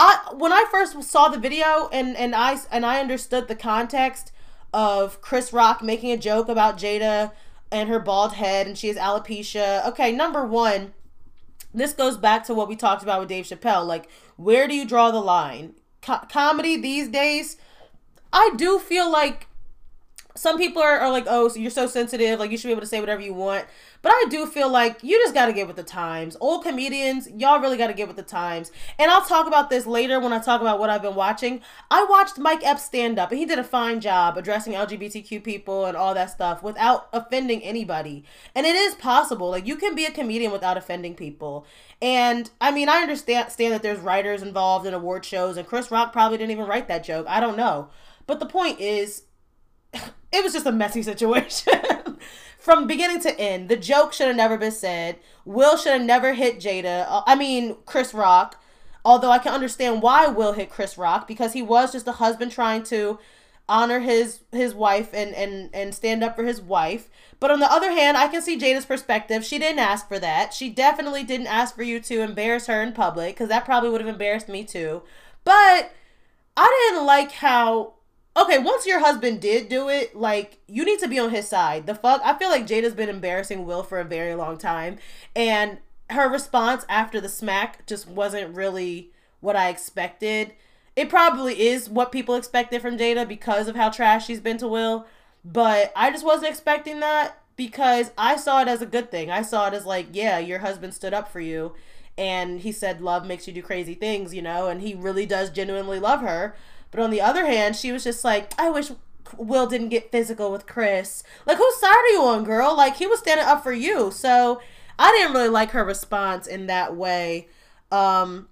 I 0.00 0.32
when 0.34 0.50
I 0.50 0.64
first 0.70 1.02
saw 1.02 1.28
the 1.28 1.38
video 1.38 1.90
and 1.92 2.16
and 2.16 2.34
I 2.34 2.58
and 2.72 2.86
I 2.86 3.00
understood 3.00 3.48
the 3.48 3.54
context 3.54 4.32
of 4.72 5.20
Chris 5.20 5.52
Rock 5.52 5.82
making 5.82 6.10
a 6.10 6.16
joke 6.16 6.48
about 6.48 6.78
Jada 6.78 7.32
and 7.70 7.88
her 7.90 7.98
bald 8.00 8.32
head 8.32 8.66
and 8.66 8.78
she 8.78 8.88
has 8.88 8.96
alopecia. 8.96 9.86
Okay, 9.88 10.10
number 10.10 10.46
1, 10.46 10.94
this 11.74 11.92
goes 11.92 12.16
back 12.16 12.44
to 12.46 12.54
what 12.54 12.66
we 12.68 12.76
talked 12.76 13.02
about 13.02 13.20
with 13.20 13.28
Dave 13.28 13.44
Chappelle. 13.44 13.86
Like, 13.86 14.08
where 14.36 14.66
do 14.66 14.74
you 14.74 14.86
draw 14.86 15.10
the 15.10 15.20
line? 15.20 15.74
Co- 16.00 16.24
comedy 16.30 16.76
these 16.76 17.08
days, 17.08 17.58
I 18.32 18.52
do 18.56 18.78
feel 18.78 19.10
like 19.10 19.48
some 20.34 20.58
people 20.58 20.82
are, 20.82 20.98
are 20.98 21.10
like, 21.10 21.24
oh, 21.26 21.48
so 21.48 21.58
you're 21.58 21.70
so 21.70 21.86
sensitive, 21.86 22.38
like 22.38 22.50
you 22.50 22.56
should 22.56 22.68
be 22.68 22.72
able 22.72 22.80
to 22.80 22.86
say 22.86 23.00
whatever 23.00 23.20
you 23.20 23.34
want. 23.34 23.66
But 24.02 24.12
I 24.12 24.26
do 24.30 24.46
feel 24.46 24.70
like 24.70 25.02
you 25.02 25.18
just 25.18 25.34
got 25.34 25.46
to 25.46 25.52
get 25.52 25.66
with 25.66 25.76
the 25.76 25.82
times. 25.82 26.36
Old 26.40 26.62
comedians, 26.64 27.28
y'all 27.36 27.60
really 27.60 27.76
got 27.76 27.88
to 27.88 27.92
get 27.92 28.08
with 28.08 28.16
the 28.16 28.22
times. 28.22 28.72
And 28.98 29.10
I'll 29.10 29.24
talk 29.24 29.46
about 29.46 29.68
this 29.68 29.86
later 29.86 30.18
when 30.20 30.32
I 30.32 30.38
talk 30.38 30.60
about 30.60 30.78
what 30.78 30.88
I've 30.88 31.02
been 31.02 31.14
watching. 31.14 31.60
I 31.90 32.04
watched 32.08 32.38
Mike 32.38 32.64
Epps 32.64 32.84
stand 32.84 33.18
up, 33.18 33.30
and 33.30 33.38
he 33.38 33.44
did 33.44 33.58
a 33.58 33.64
fine 33.64 34.00
job 34.00 34.38
addressing 34.38 34.72
LGBTQ 34.72 35.44
people 35.44 35.84
and 35.84 35.96
all 35.96 36.14
that 36.14 36.30
stuff 36.30 36.62
without 36.62 37.08
offending 37.12 37.62
anybody. 37.62 38.24
And 38.54 38.66
it 38.66 38.74
is 38.74 38.94
possible. 38.94 39.50
Like, 39.50 39.66
you 39.66 39.76
can 39.76 39.94
be 39.94 40.06
a 40.06 40.10
comedian 40.10 40.52
without 40.52 40.78
offending 40.78 41.14
people. 41.14 41.66
And 42.00 42.50
I 42.60 42.70
mean, 42.70 42.88
I 42.88 43.02
understand, 43.02 43.50
that 43.50 43.82
there's 43.82 44.00
writers 44.00 44.42
involved 44.42 44.86
in 44.86 44.94
award 44.94 45.24
shows, 45.24 45.56
and 45.56 45.66
Chris 45.66 45.90
Rock 45.90 46.12
probably 46.12 46.38
didn't 46.38 46.52
even 46.52 46.66
write 46.66 46.88
that 46.88 47.04
joke. 47.04 47.26
I 47.28 47.40
don't 47.40 47.56
know. 47.56 47.90
But 48.26 48.40
the 48.40 48.46
point 48.46 48.80
is, 48.80 49.24
it 50.32 50.44
was 50.44 50.52
just 50.52 50.66
a 50.66 50.72
messy 50.72 51.02
situation. 51.02 51.72
From 52.58 52.86
beginning 52.86 53.20
to 53.22 53.40
end, 53.40 53.68
the 53.68 53.76
joke 53.76 54.12
should 54.12 54.26
have 54.26 54.36
never 54.36 54.58
been 54.58 54.70
said. 54.70 55.18
Will 55.46 55.76
should 55.76 55.92
have 55.92 56.02
never 56.02 56.34
hit 56.34 56.60
Jada. 56.60 57.06
Uh, 57.08 57.22
I 57.26 57.34
mean, 57.34 57.76
Chris 57.86 58.12
Rock. 58.12 58.62
Although 59.02 59.30
I 59.30 59.38
can 59.38 59.54
understand 59.54 60.02
why 60.02 60.26
Will 60.26 60.52
hit 60.52 60.68
Chris 60.68 60.98
Rock 60.98 61.26
because 61.26 61.54
he 61.54 61.62
was 61.62 61.92
just 61.92 62.06
a 62.06 62.12
husband 62.12 62.52
trying 62.52 62.82
to 62.84 63.18
honor 63.66 64.00
his 64.00 64.40
his 64.52 64.74
wife 64.74 65.10
and 65.14 65.32
and 65.34 65.70
and 65.72 65.94
stand 65.94 66.22
up 66.22 66.36
for 66.36 66.44
his 66.44 66.60
wife. 66.60 67.08
But 67.38 67.50
on 67.50 67.60
the 67.60 67.72
other 67.72 67.92
hand, 67.92 68.18
I 68.18 68.28
can 68.28 68.42
see 68.42 68.58
Jada's 68.58 68.84
perspective. 68.84 69.44
She 69.44 69.58
didn't 69.58 69.78
ask 69.78 70.06
for 70.06 70.18
that. 70.18 70.52
She 70.52 70.68
definitely 70.68 71.24
didn't 71.24 71.46
ask 71.46 71.74
for 71.74 71.82
you 71.82 72.00
to 72.00 72.20
embarrass 72.20 72.66
her 72.66 72.82
in 72.82 72.92
public 72.92 73.36
because 73.36 73.48
that 73.48 73.64
probably 73.64 73.88
would 73.88 74.02
have 74.02 74.08
embarrassed 74.08 74.48
me 74.48 74.64
too. 74.64 75.02
But 75.44 75.92
I 76.56 76.90
didn't 76.90 77.06
like 77.06 77.32
how 77.32 77.94
okay, 78.36 78.58
once 78.58 78.86
your 78.86 79.00
husband 79.00 79.40
did 79.40 79.68
do 79.68 79.88
it, 79.88 80.14
like 80.14 80.58
you 80.66 80.84
need 80.84 81.00
to 81.00 81.08
be 81.08 81.18
on 81.18 81.30
his 81.30 81.48
side. 81.48 81.86
The 81.86 81.94
fuck, 81.94 82.20
I 82.24 82.38
feel 82.38 82.48
like 82.48 82.66
Jada's 82.66 82.94
been 82.94 83.08
embarrassing 83.08 83.66
Will 83.66 83.82
for 83.82 83.98
a 83.98 84.04
very 84.04 84.34
long 84.34 84.58
time, 84.58 84.98
and 85.34 85.78
her 86.10 86.28
response 86.28 86.84
after 86.88 87.20
the 87.20 87.28
smack 87.28 87.86
just 87.86 88.08
wasn't 88.08 88.54
really 88.54 89.12
what 89.40 89.56
I 89.56 89.68
expected. 89.68 90.52
It 90.96 91.08
probably 91.08 91.68
is 91.68 91.88
what 91.88 92.12
people 92.12 92.34
expected 92.34 92.82
from 92.82 92.98
Jada 92.98 93.26
because 93.26 93.68
of 93.68 93.76
how 93.76 93.90
trash 93.90 94.26
she's 94.26 94.40
been 94.40 94.58
to 94.58 94.68
Will, 94.68 95.06
but 95.44 95.92
I 95.94 96.10
just 96.10 96.24
wasn't 96.24 96.50
expecting 96.50 97.00
that 97.00 97.38
because 97.56 98.10
I 98.18 98.36
saw 98.36 98.62
it 98.62 98.68
as 98.68 98.82
a 98.82 98.86
good 98.86 99.10
thing. 99.10 99.30
I 99.30 99.42
saw 99.42 99.68
it 99.68 99.74
as 99.74 99.86
like, 99.86 100.08
yeah, 100.12 100.38
your 100.38 100.60
husband 100.60 100.94
stood 100.94 101.14
up 101.14 101.30
for 101.30 101.40
you 101.40 101.74
and 102.18 102.60
he 102.60 102.72
said 102.72 103.00
love 103.00 103.26
makes 103.26 103.46
you 103.46 103.52
do 103.52 103.62
crazy 103.62 103.94
things, 103.94 104.34
you 104.34 104.42
know, 104.42 104.68
and 104.68 104.82
he 104.82 104.94
really 104.94 105.26
does 105.26 105.50
genuinely 105.50 105.98
love 105.98 106.20
her. 106.20 106.54
But 106.90 107.00
on 107.00 107.10
the 107.10 107.20
other 107.20 107.46
hand, 107.46 107.76
she 107.76 107.92
was 107.92 108.04
just 108.04 108.24
like, 108.24 108.52
I 108.58 108.70
wish 108.70 108.90
Will 109.36 109.66
didn't 109.66 109.90
get 109.90 110.10
physical 110.10 110.50
with 110.50 110.66
Chris. 110.66 111.22
Like, 111.46 111.58
whose 111.58 111.76
side 111.76 111.94
are 111.94 112.08
you 112.08 112.22
on, 112.22 112.44
girl? 112.44 112.76
Like, 112.76 112.96
he 112.96 113.06
was 113.06 113.20
standing 113.20 113.46
up 113.46 113.62
for 113.62 113.72
you. 113.72 114.10
So 114.10 114.60
I 114.98 115.12
didn't 115.12 115.34
really 115.34 115.48
like 115.48 115.70
her 115.70 115.84
response 115.84 116.46
in 116.46 116.66
that 116.66 116.96
way. 116.96 117.48
Um, 117.92 118.48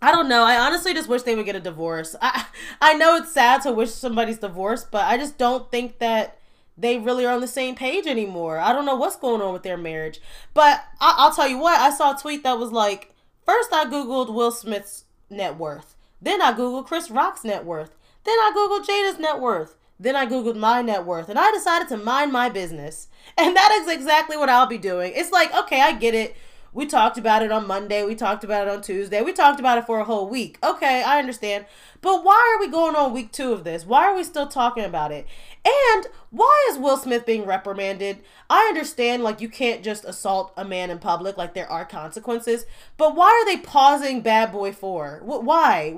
I 0.00 0.12
don't 0.12 0.28
know. 0.28 0.42
I 0.44 0.58
honestly 0.58 0.92
just 0.92 1.08
wish 1.08 1.22
they 1.22 1.34
would 1.34 1.46
get 1.46 1.56
a 1.56 1.60
divorce. 1.60 2.14
I 2.20 2.46
I 2.80 2.94
know 2.94 3.16
it's 3.16 3.32
sad 3.32 3.62
to 3.62 3.72
wish 3.72 3.90
somebody's 3.90 4.38
divorce, 4.38 4.84
but 4.84 5.04
I 5.04 5.16
just 5.16 5.38
don't 5.38 5.70
think 5.70 5.98
that 5.98 6.38
they 6.76 6.98
really 6.98 7.24
are 7.24 7.34
on 7.34 7.40
the 7.40 7.46
same 7.46 7.74
page 7.74 8.06
anymore. 8.06 8.58
I 8.58 8.72
don't 8.72 8.84
know 8.84 8.96
what's 8.96 9.16
going 9.16 9.40
on 9.40 9.52
with 9.52 9.62
their 9.62 9.76
marriage. 9.76 10.20
But 10.52 10.84
I, 11.00 11.24
will 11.24 11.34
tell 11.34 11.48
you 11.48 11.58
what, 11.58 11.80
I 11.80 11.90
saw 11.90 12.14
a 12.14 12.20
tweet 12.20 12.42
that 12.42 12.58
was 12.58 12.72
like, 12.72 13.14
first 13.46 13.72
I 13.72 13.84
Googled 13.84 14.34
Will 14.34 14.50
Smith's 14.50 15.04
net 15.30 15.56
worth. 15.56 15.93
Then 16.24 16.40
I 16.40 16.54
Googled 16.54 16.86
Chris 16.86 17.10
Rock's 17.10 17.44
net 17.44 17.66
worth. 17.66 17.94
Then 18.24 18.38
I 18.38 18.50
Googled 18.56 18.86
Jada's 18.86 19.18
net 19.18 19.40
worth. 19.40 19.76
Then 20.00 20.16
I 20.16 20.24
Googled 20.24 20.56
my 20.56 20.80
net 20.80 21.04
worth. 21.04 21.28
And 21.28 21.38
I 21.38 21.52
decided 21.52 21.88
to 21.88 21.98
mind 21.98 22.32
my 22.32 22.48
business. 22.48 23.08
And 23.36 23.54
that 23.54 23.78
is 23.82 23.88
exactly 23.92 24.38
what 24.38 24.48
I'll 24.48 24.66
be 24.66 24.78
doing. 24.78 25.12
It's 25.14 25.30
like, 25.30 25.54
okay, 25.54 25.82
I 25.82 25.92
get 25.92 26.14
it. 26.14 26.34
We 26.74 26.86
talked 26.86 27.16
about 27.16 27.42
it 27.42 27.52
on 27.52 27.68
Monday. 27.68 28.04
We 28.04 28.16
talked 28.16 28.42
about 28.42 28.66
it 28.66 28.70
on 28.74 28.82
Tuesday. 28.82 29.22
We 29.22 29.32
talked 29.32 29.60
about 29.60 29.78
it 29.78 29.86
for 29.86 30.00
a 30.00 30.04
whole 30.04 30.28
week. 30.28 30.58
Okay, 30.62 31.04
I 31.04 31.20
understand. 31.20 31.66
But 32.00 32.24
why 32.24 32.54
are 32.54 32.60
we 32.60 32.70
going 32.70 32.96
on 32.96 33.12
week 33.12 33.30
two 33.30 33.52
of 33.52 33.62
this? 33.62 33.86
Why 33.86 34.06
are 34.06 34.14
we 34.16 34.24
still 34.24 34.48
talking 34.48 34.84
about 34.84 35.12
it? 35.12 35.24
And 35.64 36.08
why 36.30 36.68
is 36.70 36.76
Will 36.76 36.96
Smith 36.96 37.24
being 37.24 37.46
reprimanded? 37.46 38.18
I 38.50 38.66
understand, 38.68 39.22
like, 39.22 39.40
you 39.40 39.48
can't 39.48 39.84
just 39.84 40.04
assault 40.04 40.52
a 40.56 40.64
man 40.64 40.90
in 40.90 40.98
public, 40.98 41.36
like, 41.36 41.54
there 41.54 41.70
are 41.70 41.84
consequences. 41.84 42.66
But 42.96 43.14
why 43.14 43.28
are 43.28 43.46
they 43.46 43.62
pausing 43.62 44.20
Bad 44.20 44.50
Boy 44.50 44.72
4? 44.72 45.20
Why? 45.22 45.96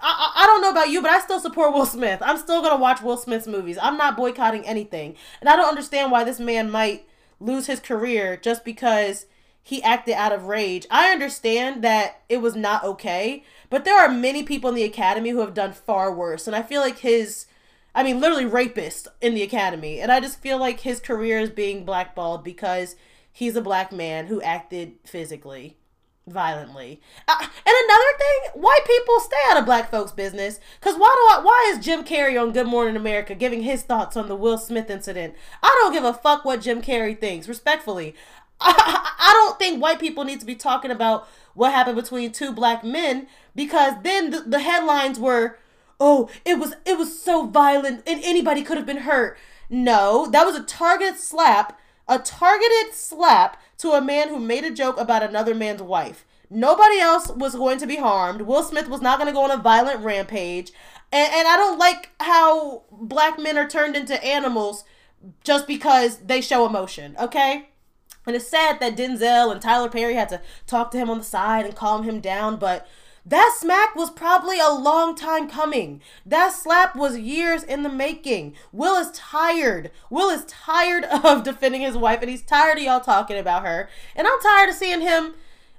I, 0.00 0.32
I 0.34 0.46
don't 0.46 0.62
know 0.62 0.70
about 0.70 0.88
you, 0.88 1.02
but 1.02 1.10
I 1.10 1.20
still 1.20 1.40
support 1.40 1.74
Will 1.74 1.84
Smith. 1.86 2.22
I'm 2.22 2.38
still 2.38 2.62
going 2.62 2.74
to 2.74 2.80
watch 2.80 3.02
Will 3.02 3.18
Smith's 3.18 3.46
movies. 3.46 3.76
I'm 3.82 3.98
not 3.98 4.16
boycotting 4.16 4.66
anything. 4.66 5.14
And 5.40 5.48
I 5.50 5.56
don't 5.56 5.68
understand 5.68 6.10
why 6.10 6.24
this 6.24 6.40
man 6.40 6.70
might 6.70 7.06
lose 7.38 7.66
his 7.66 7.80
career 7.80 8.38
just 8.38 8.64
because 8.64 9.26
he 9.68 9.82
acted 9.82 10.14
out 10.14 10.32
of 10.32 10.46
rage. 10.46 10.86
I 10.90 11.10
understand 11.10 11.84
that 11.84 12.22
it 12.30 12.38
was 12.38 12.56
not 12.56 12.84
okay, 12.84 13.44
but 13.68 13.84
there 13.84 14.00
are 14.00 14.08
many 14.08 14.42
people 14.42 14.70
in 14.70 14.74
the 14.74 14.82
academy 14.82 15.28
who 15.28 15.40
have 15.40 15.52
done 15.52 15.74
far 15.74 16.10
worse. 16.10 16.46
And 16.46 16.56
I 16.56 16.62
feel 16.62 16.80
like 16.80 17.00
his, 17.00 17.44
I 17.94 18.02
mean, 18.02 18.18
literally 18.18 18.46
rapists 18.46 19.08
in 19.20 19.34
the 19.34 19.42
academy. 19.42 20.00
And 20.00 20.10
I 20.10 20.20
just 20.20 20.40
feel 20.40 20.56
like 20.56 20.80
his 20.80 21.00
career 21.00 21.38
is 21.38 21.50
being 21.50 21.84
blackballed 21.84 22.44
because 22.44 22.96
he's 23.30 23.56
a 23.56 23.60
black 23.60 23.92
man 23.92 24.28
who 24.28 24.40
acted 24.40 24.94
physically 25.04 25.76
violently. 26.26 27.02
Uh, 27.26 27.36
and 27.38 27.48
another 27.66 28.18
thing, 28.18 28.62
white 28.62 28.86
people 28.86 29.20
stay 29.20 29.36
out 29.50 29.58
of 29.58 29.66
black 29.66 29.90
folks' 29.90 30.12
business. 30.12 30.60
Cause 30.80 30.94
why 30.96 31.08
do 31.14 31.40
I, 31.40 31.44
why 31.44 31.74
is 31.74 31.84
Jim 31.84 32.04
Carrey 32.04 32.40
on 32.40 32.52
Good 32.52 32.66
Morning 32.66 32.96
America 32.96 33.34
giving 33.34 33.64
his 33.64 33.82
thoughts 33.82 34.16
on 34.16 34.28
the 34.28 34.34
Will 34.34 34.56
Smith 34.56 34.88
incident? 34.88 35.34
I 35.62 35.78
don't 35.82 35.92
give 35.92 36.04
a 36.04 36.14
fuck 36.14 36.46
what 36.46 36.62
Jim 36.62 36.80
Carrey 36.80 37.18
thinks. 37.18 37.48
Respectfully, 37.48 38.14
I, 38.60 39.32
don't 39.32 39.58
think 39.58 39.80
white 39.80 40.00
people 40.00 40.24
need 40.24 40.40
to 40.40 40.46
be 40.46 40.54
talking 40.54 40.90
about 40.90 41.28
what 41.54 41.72
happened 41.72 41.96
between 41.96 42.32
two 42.32 42.52
black 42.52 42.84
men 42.84 43.28
because 43.54 43.94
then 44.02 44.30
the, 44.30 44.40
the 44.40 44.60
headlines 44.60 45.18
were, 45.18 45.58
"Oh, 46.00 46.28
it 46.44 46.58
was 46.58 46.74
it 46.84 46.98
was 46.98 47.20
so 47.20 47.46
violent 47.46 48.02
and 48.06 48.20
anybody 48.24 48.62
could 48.62 48.76
have 48.76 48.86
been 48.86 48.98
hurt." 48.98 49.38
No, 49.70 50.28
that 50.30 50.44
was 50.44 50.56
a 50.56 50.62
targeted 50.62 51.18
slap, 51.18 51.78
a 52.08 52.18
targeted 52.18 52.94
slap 52.94 53.60
to 53.78 53.92
a 53.92 54.00
man 54.00 54.28
who 54.28 54.38
made 54.38 54.64
a 54.64 54.70
joke 54.70 54.98
about 54.98 55.22
another 55.22 55.54
man's 55.54 55.82
wife. 55.82 56.24
Nobody 56.50 56.98
else 56.98 57.28
was 57.28 57.54
going 57.54 57.78
to 57.78 57.86
be 57.86 57.96
harmed. 57.96 58.42
Will 58.42 58.62
Smith 58.62 58.88
was 58.88 59.02
not 59.02 59.18
going 59.18 59.26
to 59.26 59.34
go 59.34 59.44
on 59.44 59.50
a 59.50 59.62
violent 59.62 60.00
rampage. 60.00 60.72
And, 61.12 61.32
and 61.32 61.48
I 61.48 61.56
don't 61.56 61.78
like 61.78 62.10
how 62.20 62.84
black 62.90 63.38
men 63.38 63.58
are 63.58 63.68
turned 63.68 63.96
into 63.96 64.22
animals 64.24 64.84
just 65.44 65.66
because 65.66 66.18
they 66.18 66.40
show 66.40 66.64
emotion, 66.66 67.16
okay? 67.20 67.67
And 68.28 68.36
it's 68.36 68.46
sad 68.46 68.78
that 68.80 68.94
Denzel 68.94 69.50
and 69.50 69.58
Tyler 69.58 69.88
Perry 69.88 70.12
had 70.12 70.28
to 70.28 70.42
talk 70.66 70.90
to 70.90 70.98
him 70.98 71.08
on 71.08 71.16
the 71.16 71.24
side 71.24 71.64
and 71.64 71.74
calm 71.74 72.02
him 72.02 72.20
down, 72.20 72.58
but 72.58 72.86
that 73.24 73.56
smack 73.58 73.96
was 73.96 74.10
probably 74.10 74.60
a 74.60 74.68
long 74.68 75.16
time 75.16 75.48
coming. 75.48 76.02
That 76.26 76.52
slap 76.52 76.94
was 76.94 77.16
years 77.16 77.62
in 77.62 77.84
the 77.84 77.88
making. 77.88 78.54
Will 78.70 78.96
is 78.96 79.10
tired. 79.12 79.90
Will 80.10 80.28
is 80.28 80.44
tired 80.44 81.04
of 81.24 81.42
defending 81.42 81.80
his 81.80 81.96
wife 81.96 82.20
and 82.20 82.28
he's 82.30 82.42
tired 82.42 82.76
of 82.76 82.84
y'all 82.84 83.00
talking 83.00 83.38
about 83.38 83.64
her. 83.64 83.88
And 84.14 84.26
I'm 84.26 84.40
tired 84.40 84.68
of 84.68 84.76
seeing 84.76 85.00
him 85.00 85.32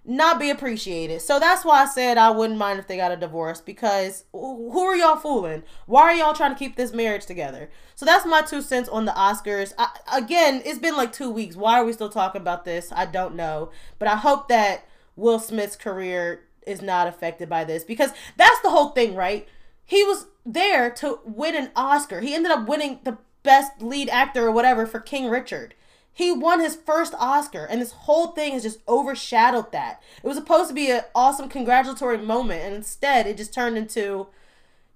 not 0.10 0.40
be 0.40 0.50
appreciated. 0.50 1.22
So 1.22 1.40
that's 1.40 1.64
why 1.64 1.84
I 1.84 1.86
said 1.86 2.18
I 2.18 2.32
wouldn't 2.32 2.58
mind 2.58 2.80
if 2.80 2.88
they 2.88 2.98
got 2.98 3.12
a 3.12 3.16
divorce 3.16 3.62
because 3.62 4.24
who 4.32 4.80
are 4.80 4.96
y'all 4.96 5.18
fooling? 5.18 5.62
Why 5.86 6.02
are 6.02 6.14
y'all 6.14 6.34
trying 6.34 6.52
to 6.52 6.58
keep 6.58 6.76
this 6.76 6.92
marriage 6.92 7.28
together? 7.28 7.70
So 7.94 8.08
that's 8.08 8.26
my 8.26 8.42
two 8.42 8.64
cents 8.64 8.90
on 8.90 9.06
the 9.06 9.12
Oscars. 9.12 9.74
I, 9.78 9.90
again, 10.12 10.64
it's 10.66 10.80
been 10.80 10.98
like 10.98 11.14
two 11.14 11.30
weeks. 11.30 11.56
Why 11.56 11.80
are 11.80 11.86
we 11.86 11.94
still 11.94 12.10
talking 12.10 12.42
about 12.42 12.66
this? 12.66 12.92
I 12.92 13.06
don't 13.06 13.36
know. 13.36 13.70
But 14.00 14.08
I 14.08 14.16
hope 14.16 14.48
that 14.48 14.84
Will 15.16 15.38
Smith's 15.38 15.76
career 15.76 16.42
is 16.66 16.82
not 16.82 17.08
affected 17.08 17.48
by 17.48 17.64
this 17.64 17.84
because 17.84 18.10
that's 18.36 18.60
the 18.62 18.72
whole 18.72 18.90
thing, 18.90 19.14
right? 19.14 19.48
He 19.86 20.04
was 20.04 20.26
there 20.44 20.90
to 20.90 21.20
win 21.24 21.56
an 21.56 21.70
Oscar. 21.76 22.22
He 22.22 22.34
ended 22.34 22.52
up 22.52 22.68
winning 22.68 23.00
the 23.04 23.20
best 23.44 23.80
lead 23.80 24.10
actor 24.10 24.48
or 24.48 24.52
whatever 24.52 24.88
for 24.88 25.00
King 25.00 25.30
Richard. 25.30 25.76
He 26.14 26.32
won 26.32 26.60
his 26.60 26.76
first 26.76 27.14
Oscar, 27.18 27.66
and 27.66 27.82
this 27.82 27.92
whole 27.92 28.28
thing 28.28 28.54
has 28.54 28.64
just 28.64 28.80
overshadowed 28.88 29.72
that. 29.72 30.02
It 30.22 30.28
was 30.28 30.38
supposed 30.38 30.70
to 30.70 30.76
be 30.76 30.92
an 30.92 31.04
awesome 31.16 31.50
congratulatory 31.50 32.18
moment, 32.18 32.64
and 32.64 32.76
instead 32.76 33.26
it 33.26 33.38
just 33.38 33.54
turned 33.54 33.78
into 33.78 34.28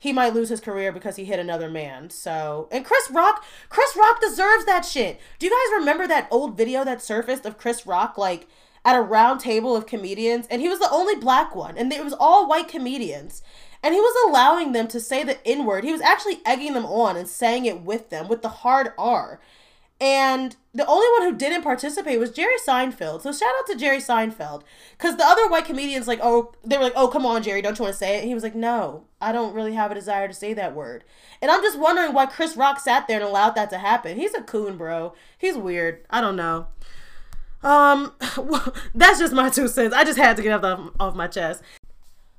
he 0.03 0.11
might 0.11 0.33
lose 0.33 0.49
his 0.49 0.59
career 0.59 0.91
because 0.91 1.15
he 1.15 1.23
hit 1.23 1.39
another 1.39 1.69
man. 1.69 2.09
So, 2.09 2.67
and 2.73 2.83
Chris 2.83 3.09
Rock, 3.09 3.41
Chris 3.69 3.95
Rock 3.95 4.19
deserves 4.19 4.65
that 4.65 4.83
shit. 4.83 5.17
Do 5.39 5.45
you 5.45 5.49
guys 5.49 5.79
remember 5.79 6.07
that 6.07 6.27
old 6.29 6.57
video 6.57 6.83
that 6.83 7.01
surfaced 7.01 7.45
of 7.45 7.57
Chris 7.57 7.87
Rock 7.87 8.17
like 8.17 8.49
at 8.83 8.97
a 8.97 9.01
round 9.01 9.39
table 9.39 9.77
of 9.77 9.85
comedians 9.85 10.45
and 10.47 10.61
he 10.61 10.67
was 10.67 10.79
the 10.79 10.91
only 10.91 11.15
black 11.15 11.55
one 11.55 11.77
and 11.77 11.93
it 11.93 12.03
was 12.03 12.13
all 12.19 12.49
white 12.49 12.67
comedians 12.67 13.41
and 13.81 13.93
he 13.93 14.01
was 14.01 14.27
allowing 14.27 14.73
them 14.73 14.89
to 14.89 14.99
say 14.99 15.23
the 15.23 15.37
N 15.47 15.65
word. 15.65 15.85
He 15.85 15.93
was 15.93 16.01
actually 16.01 16.41
egging 16.45 16.73
them 16.73 16.85
on 16.85 17.15
and 17.15 17.27
saying 17.27 17.65
it 17.65 17.81
with 17.81 18.09
them 18.09 18.27
with 18.27 18.41
the 18.41 18.49
hard 18.49 18.91
R. 18.97 19.39
And 20.01 20.55
the 20.75 20.85
only 20.87 21.07
one 21.19 21.29
who 21.29 21.37
didn't 21.37 21.61
participate 21.61 22.19
was 22.19 22.31
Jerry 22.31 22.57
Seinfeld. 22.67 23.21
So 23.21 23.31
shout 23.31 23.53
out 23.59 23.67
to 23.67 23.75
Jerry 23.75 23.99
Seinfeld. 23.99 24.63
Because 24.97 25.17
the 25.17 25.25
other 25.25 25.47
white 25.47 25.65
comedians, 25.65 26.07
like, 26.07 26.19
oh, 26.23 26.51
they 26.65 26.77
were 26.77 26.83
like, 26.83 26.93
oh, 26.95 27.07
come 27.07 27.25
on, 27.25 27.43
Jerry, 27.43 27.61
don't 27.61 27.77
you 27.77 27.83
want 27.83 27.93
to 27.93 27.97
say 27.97 28.17
it? 28.17 28.23
He 28.23 28.33
was 28.33 28.41
like, 28.41 28.55
no, 28.55 29.03
I 29.21 29.31
don't 29.31 29.53
really 29.53 29.73
have 29.73 29.91
a 29.91 29.95
desire 29.95 30.27
to 30.27 30.33
say 30.33 30.53
that 30.55 30.73
word. 30.73 31.03
And 31.41 31.51
I'm 31.51 31.61
just 31.61 31.77
wondering 31.77 32.13
why 32.13 32.25
Chris 32.25 32.57
Rock 32.57 32.79
sat 32.79 33.07
there 33.07 33.19
and 33.19 33.25
allowed 33.25 33.51
that 33.55 33.69
to 33.69 33.77
happen. 33.77 34.17
He's 34.17 34.33
a 34.33 34.41
coon, 34.41 34.77
bro. 34.77 35.13
He's 35.37 35.55
weird. 35.55 36.05
I 36.09 36.21
don't 36.21 36.35
know. 36.35 36.67
Um, 37.61 38.13
that's 38.95 39.19
just 39.19 39.33
my 39.33 39.49
two 39.49 39.67
cents. 39.67 39.93
I 39.93 40.03
just 40.03 40.17
had 40.17 40.37
to 40.37 40.43
get 40.43 40.63
off, 40.63 40.91
off 40.99 41.15
my 41.15 41.27
chest. 41.27 41.61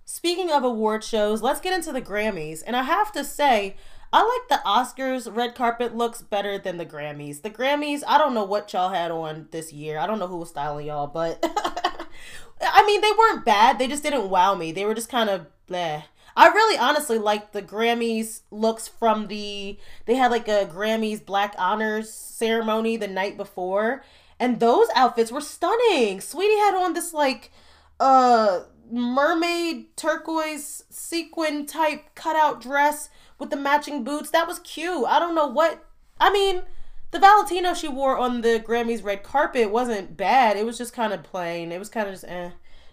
Speaking 0.05 0.51
of 0.51 0.65
award 0.65 1.05
shows, 1.05 1.41
let's 1.41 1.61
get 1.61 1.73
into 1.73 1.93
the 1.93 2.03
Grammys. 2.03 2.63
And 2.67 2.75
I 2.75 2.83
have 2.83 3.13
to 3.13 3.23
say, 3.23 3.77
I 4.15 4.23
like 4.23 4.49
the 4.49 4.65
Oscars 4.65 5.35
red 5.35 5.57
carpet 5.57 5.97
looks 5.97 6.23
better 6.23 6.57
than 6.57 6.77
the 6.77 6.87
Grammys. 6.87 7.43
The 7.43 7.51
Grammys, 7.51 8.05
I 8.07 8.17
don't 8.17 8.33
know 8.33 8.45
what 8.45 8.73
y'all 8.73 8.91
had 8.91 9.11
on 9.11 9.49
this 9.51 9.73
year. 9.73 9.99
I 9.99 10.07
don't 10.07 10.21
know 10.21 10.29
who 10.29 10.37
was 10.37 10.51
styling 10.51 10.87
y'all, 10.87 11.09
but 11.09 11.41
I 12.61 12.87
mean, 12.87 13.01
they 13.01 13.11
weren't 13.11 13.45
bad. 13.45 13.81
They 13.81 13.89
just 13.89 14.05
didn't 14.05 14.31
wow 14.31 14.55
me. 14.55 14.71
They 14.71 14.85
were 14.85 14.95
just 14.95 15.09
kind 15.09 15.29
of 15.29 15.49
bleh. 15.69 16.05
I 16.37 16.47
really 16.47 16.79
honestly 16.79 17.19
liked 17.19 17.53
the 17.53 17.61
Grammys 17.61 18.43
looks 18.53 18.87
from 18.87 19.27
the 19.27 19.81
they 20.07 20.15
had 20.15 20.31
like 20.31 20.47
a 20.47 20.67
Grammys 20.73 21.27
Black 21.27 21.57
Honors 21.59 22.13
ceremony 22.13 22.97
the 22.97 23.09
night 23.09 23.37
before 23.37 24.05
and 24.39 24.61
those 24.61 24.87
outfits 24.95 25.33
were 25.33 25.41
stunning. 25.41 26.19
Saweetie 26.19 26.59
had 26.59 26.77
on 26.77 26.93
this 26.93 27.13
like 27.13 27.51
uh 27.99 28.61
mermaid 28.93 29.97
turquoise 29.97 30.85
sequin 30.89 31.67
type 31.67 32.15
cutout 32.15 32.61
dress 32.61 33.09
with 33.45 33.51
the 33.51 33.57
matching 33.57 34.03
boots. 34.03 34.31
That 34.31 34.49
was 34.49 34.59
cute. 34.61 35.05
I 35.07 35.19
don't 35.19 35.35
know 35.35 35.47
what. 35.47 35.85
I 36.19 36.33
mean, 36.33 36.63
the 37.11 37.19
Valentino 37.19 37.75
she 37.75 37.89
wore 37.89 38.19
on 38.19 38.41
the 38.41 38.63
Grammys 38.67 39.05
red 39.05 39.23
carpet 39.23 39.71
wasn't 39.71 40.17
bad. 40.17 40.57
It 40.57 40.65
was 40.65 40.79
just 40.79 40.95
kind 40.95 41.13
of 41.13 41.23
plain. 41.23 41.71
It 41.71 41.79
was 41.79 41.89
kind 41.89 42.09
of 42.09 42.15
just 42.15 42.25
eh 42.27 42.51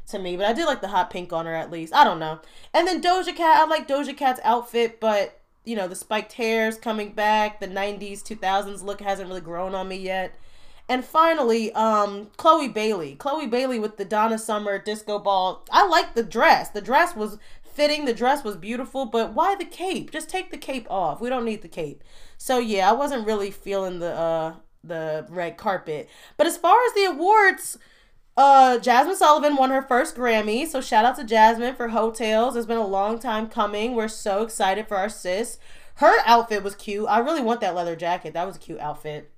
to 0.07 0.19
me. 0.19 0.35
But 0.35 0.45
I 0.45 0.53
did 0.53 0.65
like 0.65 0.81
the 0.81 0.89
hot 0.89 1.09
pink 1.09 1.31
on 1.31 1.45
her 1.45 1.55
at 1.55 1.71
least. 1.71 1.93
I 1.93 2.03
don't 2.03 2.19
know. 2.19 2.39
And 2.73 2.87
then 2.87 3.01
Doja 3.01 3.35
Cat. 3.35 3.57
I 3.57 3.65
like 3.65 3.87
Doja 3.87 4.15
Cat's 4.15 4.41
outfit, 4.43 4.99
but 4.99 5.39
you 5.63 5.75
know 5.75 5.87
the 5.87 5.95
spiked 5.95 6.33
hairs 6.33 6.77
coming 6.77 7.13
back. 7.13 7.59
The 7.59 7.67
'90s, 7.67 8.21
2000s 8.21 8.83
look 8.83 9.01
hasn't 9.01 9.29
really 9.29 9.41
grown 9.41 9.73
on 9.73 9.87
me 9.87 9.97
yet. 9.97 10.35
And 10.89 11.05
finally, 11.05 11.71
um, 11.71 12.31
Chloe 12.35 12.67
Bailey. 12.67 13.15
Chloe 13.15 13.47
Bailey 13.47 13.79
with 13.79 13.95
the 13.95 14.03
Donna 14.03 14.37
Summer 14.37 14.77
disco 14.77 15.19
ball. 15.19 15.63
I 15.71 15.87
like 15.87 16.15
the 16.15 16.23
dress. 16.23 16.69
The 16.69 16.81
dress 16.81 17.15
was 17.15 17.37
fitting. 17.73 18.05
The 18.05 18.13
dress 18.13 18.43
was 18.43 18.55
beautiful, 18.57 19.05
but 19.05 19.33
why 19.33 19.55
the 19.55 19.65
cape? 19.65 20.11
Just 20.11 20.29
take 20.29 20.51
the 20.51 20.57
cape 20.57 20.87
off. 20.89 21.21
We 21.21 21.29
don't 21.29 21.45
need 21.45 21.61
the 21.61 21.67
cape. 21.67 22.03
So 22.37 22.57
yeah, 22.59 22.89
I 22.89 22.93
wasn't 22.93 23.25
really 23.25 23.51
feeling 23.51 23.99
the 23.99 24.13
uh 24.13 24.55
the 24.83 25.25
red 25.29 25.57
carpet. 25.57 26.09
But 26.37 26.47
as 26.47 26.57
far 26.57 26.77
as 26.85 26.93
the 26.93 27.05
awards, 27.05 27.77
uh 28.37 28.79
Jazmine 28.81 29.15
Sullivan 29.15 29.55
won 29.55 29.69
her 29.69 29.81
first 29.81 30.15
Grammy. 30.15 30.67
So 30.67 30.81
shout 30.81 31.05
out 31.05 31.15
to 31.17 31.23
Jazmine 31.23 31.77
for 31.77 31.89
Heaux 31.89 32.11
Tales. 32.11 32.55
It's 32.55 32.65
been 32.65 32.77
a 32.77 32.87
long 32.87 33.19
time 33.19 33.47
coming. 33.47 33.95
We're 33.95 34.07
so 34.07 34.43
excited 34.43 34.87
for 34.87 34.97
our 34.97 35.09
sis. 35.09 35.57
Her 35.95 36.15
outfit 36.25 36.63
was 36.63 36.75
cute. 36.75 37.07
I 37.07 37.19
really 37.19 37.41
want 37.41 37.61
that 37.61 37.75
leather 37.75 37.95
jacket. 37.95 38.33
That 38.33 38.47
was 38.47 38.55
a 38.55 38.59
cute 38.59 38.79
outfit. 38.79 39.31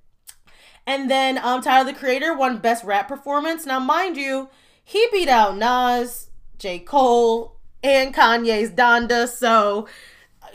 And 0.86 1.10
then 1.10 1.38
um 1.38 1.62
Tyler 1.62 1.90
the 1.90 1.98
Creator 1.98 2.36
won 2.36 2.58
Best 2.58 2.84
Rap 2.84 3.08
Performance. 3.08 3.66
Now, 3.66 3.80
mind 3.80 4.16
you, 4.16 4.48
he 4.84 5.06
beat 5.12 5.28
out 5.28 5.56
Nas, 5.56 6.28
J. 6.58 6.78
Cole, 6.78 7.53
and 7.84 8.14
Kanye's 8.14 8.70
Donda. 8.70 9.28
So 9.28 9.86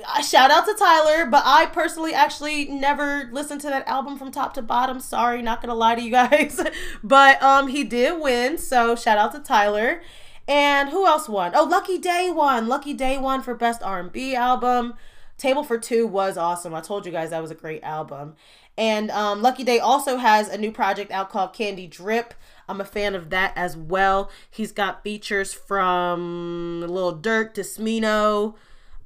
uh, 0.05 0.21
shout 0.21 0.51
out 0.51 0.65
to 0.65 0.73
Tyler, 0.73 1.25
but 1.27 1.43
I 1.45 1.67
personally 1.67 2.13
actually 2.13 2.65
never 2.65 3.29
listened 3.31 3.61
to 3.61 3.67
that 3.67 3.87
album 3.87 4.17
from 4.17 4.31
top 4.31 4.53
to 4.55 4.61
bottom. 4.61 4.99
Sorry, 4.99 5.41
not 5.41 5.61
gonna 5.61 5.75
lie 5.75 5.95
to 5.95 6.01
you 6.01 6.11
guys. 6.11 6.59
but 7.03 7.41
um 7.41 7.67
he 7.67 7.85
did 7.85 8.19
win, 8.19 8.57
so 8.57 8.95
shout 8.95 9.17
out 9.17 9.31
to 9.33 9.39
Tyler. 9.39 10.01
And 10.47 10.89
who 10.89 11.05
else 11.05 11.29
won? 11.29 11.51
Oh, 11.53 11.63
Lucky 11.63 11.99
Daye 11.99 12.31
won. 12.31 12.67
Lucky 12.67 12.95
Daye 12.95 13.19
won 13.19 13.43
for 13.43 13.53
best 13.53 13.83
R&B 13.83 14.35
album. 14.35 14.95
Table 15.37 15.63
for 15.63 15.77
Two 15.77 16.07
was 16.07 16.37
awesome. 16.37 16.73
I 16.73 16.81
told 16.81 17.05
you 17.05 17.11
guys 17.11 17.29
that 17.29 17.41
was 17.41 17.51
a 17.51 17.55
great 17.55 17.83
album. 17.83 18.33
And 18.75 19.11
um, 19.11 19.43
Lucky 19.43 19.63
Daye 19.63 19.77
also 19.77 20.17
has 20.17 20.49
a 20.49 20.57
new 20.57 20.71
project 20.71 21.11
out 21.11 21.29
called 21.29 21.53
Candy 21.53 21.85
Drip. 21.85 22.33
I'm 22.69 22.79
a 22.79 22.85
fan 22.85 23.15
of 23.15 23.29
that 23.31 23.53
as 23.55 23.75
well. 23.75 24.29
He's 24.49 24.71
got 24.71 25.03
features 25.03 25.53
from 25.53 26.81
Lil 26.87 27.17
Durk 27.17 27.53
to 27.55 27.61
Smino. 27.61 28.55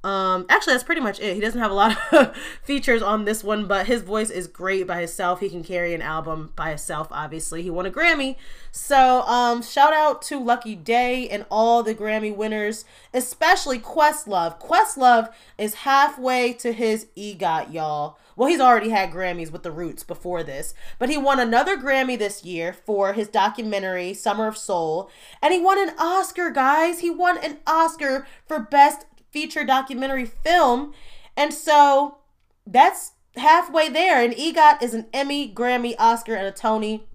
Um, 0.03 0.46
actually, 0.50 0.74
that's 0.74 0.84
pretty 0.84 1.00
much 1.00 1.22
it. 1.22 1.34
He 1.34 1.39
doesn't 1.39 1.62
have 1.62 1.72
a 1.72 1.74
lot 1.74 1.98
of 2.12 2.36
features 2.63 3.01
on 3.01 3.24
this 3.24 3.41
one, 3.41 3.67
but 3.67 3.88
his 3.88 4.01
voice 4.01 4.29
is 4.29 4.48
great 4.48 4.86
by 4.86 5.00
himself. 5.00 5.39
He 5.39 5.50
can 5.50 5.63
carry 5.63 5.93
an 5.93 6.01
album 6.01 6.51
by 6.58 6.70
himself, 6.70 7.08
obviously. 7.10 7.63
He 7.63 7.70
won 7.70 7.86
a 7.86 7.91
Grammy. 7.91 8.36
So, 8.70 9.22
um, 9.22 9.62
shout 9.62 9.93
out 9.93 10.22
to 10.24 10.43
Lucky 10.43 10.75
Daye 10.75 11.29
and 11.29 11.46
all 11.50 11.84
the 11.84 11.96
Grammy 11.96 12.36
winners, 12.36 12.84
especially 13.13 13.79
Questlove. 13.79 14.60
Questlove 14.60 15.32
is 15.58 15.75
halfway 15.75 16.51
to 16.53 16.74
his 16.74 17.08
EGOT, 17.15 17.72
y'all. 17.72 18.17
Well, 18.35 18.49
he's 18.49 18.59
already 18.59 18.89
had 18.89 19.11
Grammys 19.11 19.51
with 19.51 19.63
the 19.63 19.71
Roots 19.71 20.03
before 20.03 20.43
this, 20.43 20.73
but 20.97 21.09
he 21.09 21.17
won 21.17 21.39
another 21.39 21.77
Grammy 21.77 22.17
this 22.17 22.43
year 22.43 22.73
for 22.73 23.13
his 23.13 23.27
documentary 23.27 24.13
Summer 24.13 24.47
of 24.47 24.57
Soul, 24.57 25.09
and 25.41 25.53
he 25.53 25.59
won 25.59 25.77
an 25.77 25.95
Oscar, 25.99 26.49
guys. 26.49 26.99
He 26.99 27.09
won 27.09 27.37
an 27.37 27.59
Oscar 27.67 28.25
for 28.47 28.59
Best 28.59 29.05
Feature 29.31 29.65
Documentary 29.65 30.25
Film, 30.25 30.93
and 31.37 31.53
so 31.53 32.17
that's 32.65 33.11
halfway 33.35 33.89
there. 33.89 34.21
And 34.23 34.33
EGOT 34.33 34.81
is 34.81 34.93
an 34.93 35.07
Emmy, 35.13 35.51
Grammy, 35.53 35.95
Oscar, 35.99 36.35
and 36.35 36.47
a 36.47 36.51
Tony, 36.51 37.07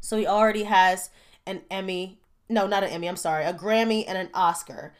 so 0.00 0.16
he 0.16 0.26
already 0.26 0.64
has 0.64 1.10
an 1.46 1.62
Emmy. 1.70 2.18
No, 2.48 2.66
not 2.66 2.82
an 2.82 2.90
Emmy. 2.90 3.08
I'm 3.08 3.16
sorry, 3.16 3.44
a 3.44 3.54
Grammy 3.54 4.04
and 4.06 4.18
an 4.18 4.28
Oscar. 4.34 4.92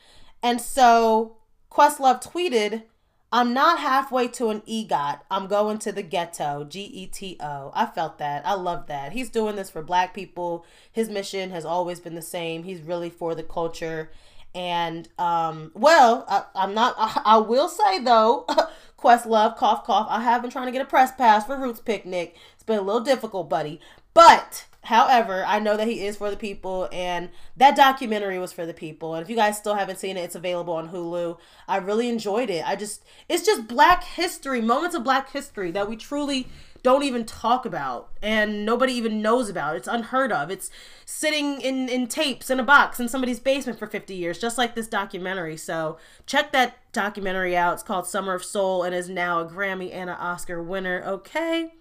And 0.42 0.60
so 0.60 1.36
Questlove 1.70 2.22
tweeted 2.22 2.84
I'm 3.32 3.54
not 3.54 3.78
halfway 3.78 4.26
to 4.28 4.50
an 4.50 4.62
EGOT. 4.62 5.20
I'm 5.30 5.46
going 5.46 5.78
to 5.80 5.92
the 5.92 6.02
ghetto. 6.02 6.64
G 6.64 6.80
E 6.80 7.06
T 7.06 7.36
O. 7.40 7.70
I 7.74 7.86
felt 7.86 8.18
that. 8.18 8.44
I 8.44 8.54
love 8.54 8.88
that. 8.88 9.12
He's 9.12 9.30
doing 9.30 9.54
this 9.54 9.70
for 9.70 9.82
black 9.82 10.14
people. 10.14 10.64
His 10.90 11.08
mission 11.08 11.50
has 11.50 11.64
always 11.64 12.00
been 12.00 12.16
the 12.16 12.22
same. 12.22 12.64
He's 12.64 12.80
really 12.80 13.10
for 13.10 13.36
the 13.36 13.44
culture. 13.44 14.10
And, 14.52 15.08
um, 15.16 15.70
well, 15.74 16.24
I, 16.28 16.64
am 16.64 16.74
not, 16.74 16.96
I, 16.98 17.22
I, 17.24 17.38
will 17.38 17.68
say 17.68 18.00
though, 18.00 18.46
Questlove, 18.98 19.56
cough, 19.56 19.84
cough, 19.84 20.08
I 20.10 20.22
have 20.22 20.42
been 20.42 20.50
trying 20.50 20.66
to 20.66 20.72
get 20.72 20.82
a 20.82 20.86
press 20.86 21.12
pass 21.12 21.46
for 21.46 21.56
Roots 21.56 21.78
Picnic. 21.80 22.36
It's 22.54 22.64
been 22.64 22.80
a 22.80 22.82
little 22.82 23.00
difficult, 23.00 23.48
buddy. 23.48 23.80
But 24.12 24.66
However, 24.84 25.44
I 25.46 25.58
know 25.58 25.76
that 25.76 25.88
he 25.88 26.06
is 26.06 26.16
for 26.16 26.30
the 26.30 26.36
people, 26.36 26.88
and 26.90 27.28
that 27.56 27.76
documentary 27.76 28.38
was 28.38 28.52
for 28.52 28.64
the 28.64 28.72
people. 28.72 29.14
And 29.14 29.22
if 29.22 29.28
you 29.28 29.36
guys 29.36 29.58
still 29.58 29.74
haven't 29.74 29.98
seen 29.98 30.16
it, 30.16 30.22
it's 30.22 30.34
available 30.34 30.74
on 30.74 30.88
Hulu. 30.88 31.38
I 31.68 31.76
really 31.76 32.08
enjoyed 32.08 32.48
it. 32.48 32.66
I 32.66 32.76
just, 32.76 33.04
it's 33.28 33.44
just 33.44 33.68
black 33.68 34.04
history, 34.04 34.60
moments 34.62 34.96
of 34.96 35.04
black 35.04 35.30
history 35.30 35.70
that 35.72 35.88
we 35.88 35.96
truly 35.96 36.48
don't 36.82 37.02
even 37.02 37.26
talk 37.26 37.66
about 37.66 38.08
and 38.22 38.64
nobody 38.64 38.92
even 38.94 39.20
knows 39.20 39.48
about. 39.50 39.76
It's 39.76 39.88
unheard 39.88 40.32
of. 40.32 40.50
It's 40.50 40.70
sitting 41.04 41.60
in, 41.60 41.88
in 41.88 42.06
tapes 42.06 42.48
in 42.48 42.58
a 42.58 42.64
box 42.64 42.98
in 42.98 43.08
somebody's 43.08 43.38
basement 43.38 43.78
for 43.78 43.86
50 43.86 44.14
years, 44.14 44.38
just 44.38 44.56
like 44.56 44.74
this 44.74 44.88
documentary. 44.88 45.56
So 45.56 45.98
check 46.26 46.52
that 46.52 46.78
documentary 46.92 47.56
out. 47.56 47.74
It's 47.74 47.82
called 47.82 48.06
Summer 48.06 48.34
of 48.34 48.44
Soul 48.44 48.82
and 48.82 48.94
is 48.94 49.08
now 49.08 49.40
a 49.40 49.46
Grammy 49.46 49.92
and 49.92 50.08
an 50.08 50.16
Oscar 50.16 50.62
winner. 50.62 51.02
Okay. 51.04 51.74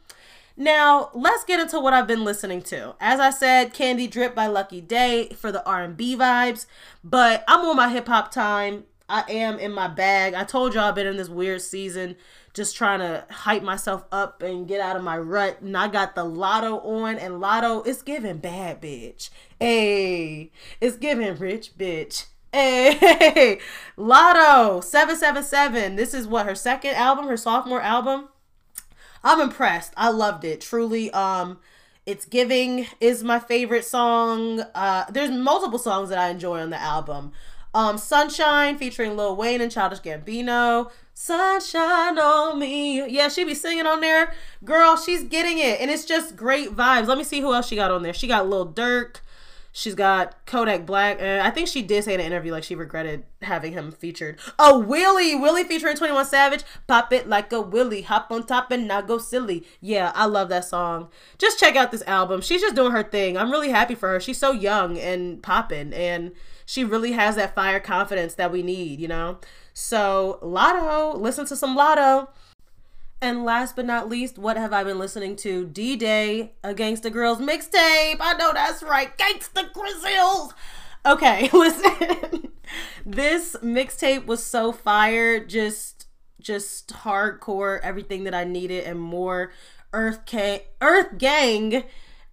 Now, 0.59 1.09
let's 1.13 1.45
get 1.45 1.61
into 1.61 1.79
what 1.79 1.93
I've 1.93 2.05
been 2.05 2.25
listening 2.25 2.61
to. 2.63 2.93
As 2.99 3.21
I 3.21 3.29
said, 3.29 3.73
Candy 3.73 4.07
Drip 4.07 4.35
by 4.35 4.47
Lucky 4.47 4.81
Daye 4.81 5.29
for 5.29 5.53
the 5.53 5.65
R&B 5.65 6.17
vibes, 6.17 6.65
but 7.01 7.45
I'm 7.47 7.65
on 7.65 7.77
my 7.77 7.87
hip 7.87 8.07
hop 8.07 8.29
time. 8.29 8.83
I 9.07 9.23
am 9.29 9.57
in 9.57 9.71
my 9.71 9.87
bag. 9.87 10.33
I 10.33 10.43
told 10.43 10.73
y'all 10.73 10.83
I've 10.83 10.95
been 10.95 11.07
in 11.07 11.15
this 11.15 11.29
weird 11.29 11.61
season 11.61 12.17
just 12.53 12.75
trying 12.75 12.99
to 12.99 13.23
hype 13.31 13.63
myself 13.63 14.03
up 14.11 14.43
and 14.43 14.67
get 14.67 14.81
out 14.81 14.97
of 14.97 15.03
my 15.03 15.17
rut. 15.17 15.61
And 15.61 15.77
I 15.77 15.87
got 15.87 16.13
the 16.13 16.25
Latto 16.25 16.85
on, 16.85 17.17
and 17.17 17.35
Latto, 17.35 17.87
is 17.87 18.01
giving 18.01 18.39
bad 18.39 18.81
bitch. 18.81 19.29
Hey, 19.61 20.51
it's 20.81 20.97
giving 20.97 21.37
rich 21.37 21.77
bitch. 21.77 22.25
Hey, 22.51 23.59
Latto 23.97 24.83
777. 24.83 25.95
This 25.95 26.13
is 26.13 26.27
what 26.27 26.45
her 26.45 26.53
second 26.53 26.95
album, 26.95 27.27
her 27.27 27.37
sophomore 27.37 27.81
album. 27.81 28.27
I'm 29.23 29.41
impressed. 29.41 29.93
I 29.97 30.09
loved 30.09 30.43
it. 30.45 30.61
Truly, 30.61 31.11
um, 31.11 31.59
it's 32.05 32.25
Giving 32.25 32.87
is 32.99 33.23
my 33.23 33.39
favorite 33.39 33.85
song. 33.85 34.61
Uh, 34.73 35.05
there's 35.11 35.31
multiple 35.31 35.79
songs 35.79 36.09
that 36.09 36.17
I 36.17 36.29
enjoy 36.29 36.59
on 36.59 36.69
the 36.69 36.81
album. 36.81 37.31
Um, 37.73 37.97
Sunshine 37.97 38.77
featuring 38.77 39.15
Lil 39.15 39.35
Wayne 39.35 39.61
and 39.61 39.71
Childish 39.71 39.99
Gambino. 39.99 40.89
Sunshine 41.13 42.17
on 42.17 42.57
me. 42.57 43.07
Yeah, 43.07 43.27
she 43.27 43.43
be 43.43 43.53
singing 43.53 43.85
on 43.85 44.01
there. 44.01 44.33
Girl, 44.63 44.97
she's 44.97 45.23
getting 45.23 45.59
it. 45.59 45.79
And 45.79 45.91
it's 45.91 46.05
just 46.05 46.35
great 46.35 46.75
vibes. 46.75 47.07
Let 47.07 47.17
me 47.17 47.23
see 47.23 47.41
who 47.41 47.53
else 47.53 47.67
she 47.67 47.75
got 47.75 47.91
on 47.91 48.01
there. 48.01 48.13
She 48.13 48.27
got 48.27 48.49
Lil 48.49 48.71
Durk. 48.71 49.17
She's 49.71 49.95
got 49.95 50.45
Kodak 50.45 50.85
Black. 50.85 51.21
Uh, 51.21 51.41
I 51.43 51.51
think 51.51 51.67
she 51.67 51.81
did 51.81 52.03
say 52.03 52.13
in 52.13 52.19
an 52.19 52.25
interview 52.25 52.51
like 52.51 52.63
she 52.63 52.75
regretted 52.75 53.23
having 53.41 53.73
him 53.73 53.91
featured. 53.91 54.39
Oh, 54.57 54.83
Wheelie, 54.87 55.39
Wheelie 55.39 55.67
featuring 55.67 55.95
Twenty 55.95 56.13
One 56.13 56.25
Savage. 56.25 56.63
Pop 56.87 57.13
it 57.13 57.29
like 57.29 57.53
a 57.53 57.63
Wheelie, 57.63 58.03
hop 58.03 58.31
on 58.31 58.45
top 58.45 58.71
and 58.71 58.87
not 58.87 59.07
go 59.07 59.17
silly. 59.17 59.65
Yeah, 59.79 60.11
I 60.15 60.25
love 60.25 60.49
that 60.49 60.65
song. 60.65 61.09
Just 61.37 61.59
check 61.59 61.75
out 61.75 61.91
this 61.91 62.03
album. 62.07 62.41
She's 62.41 62.61
just 62.61 62.75
doing 62.75 62.91
her 62.91 63.03
thing. 63.03 63.37
I'm 63.37 63.51
really 63.51 63.69
happy 63.69 63.95
for 63.95 64.09
her. 64.09 64.19
She's 64.19 64.39
so 64.39 64.51
young 64.51 64.97
and 64.97 65.41
popping, 65.43 65.93
and 65.93 66.31
she 66.65 66.83
really 66.83 67.11
has 67.11 67.35
that 67.35 67.53
fire 67.55 67.79
confidence 67.79 68.33
that 68.35 68.51
we 68.51 68.63
need. 68.63 68.99
You 68.99 69.07
know. 69.07 69.39
So 69.73 70.39
Latto, 70.41 71.17
listen 71.17 71.45
to 71.45 71.55
some 71.55 71.77
Latto. 71.77 72.29
And 73.21 73.43
last 73.43 73.75
but 73.75 73.85
not 73.85 74.07
least, 74.07 74.37
what 74.37 74.55
have 74.55 74.71
I 74.71 74.83
been 74.83 74.97
listening 74.97 75.35
to? 75.37 75.65
D 75.65 75.97
Day, 75.97 76.53
a 76.63 76.73
Gangsta 76.73 77.11
Grillz 77.11 77.39
mixtape. 77.39 78.17
I 78.21 78.33
know 78.37 78.53
that's 78.53 78.81
right. 78.81 79.15
Gangsta 79.17 79.73
Grizzles. 79.73 80.53
Okay, 81.05 81.49
listen. 81.53 82.51
this 83.05 83.57
mixtape 83.61 84.25
was 84.25 84.43
so 84.43 84.71
fire. 84.71 85.43
Just 85.43 86.07
just 86.39 86.89
hardcore, 86.89 87.81
everything 87.81 88.23
that 88.23 88.33
I 88.33 88.45
needed 88.45 88.85
and 88.85 88.99
more. 88.99 89.51
Earth 89.91 90.21
Earth 90.81 91.17
Gang 91.17 91.83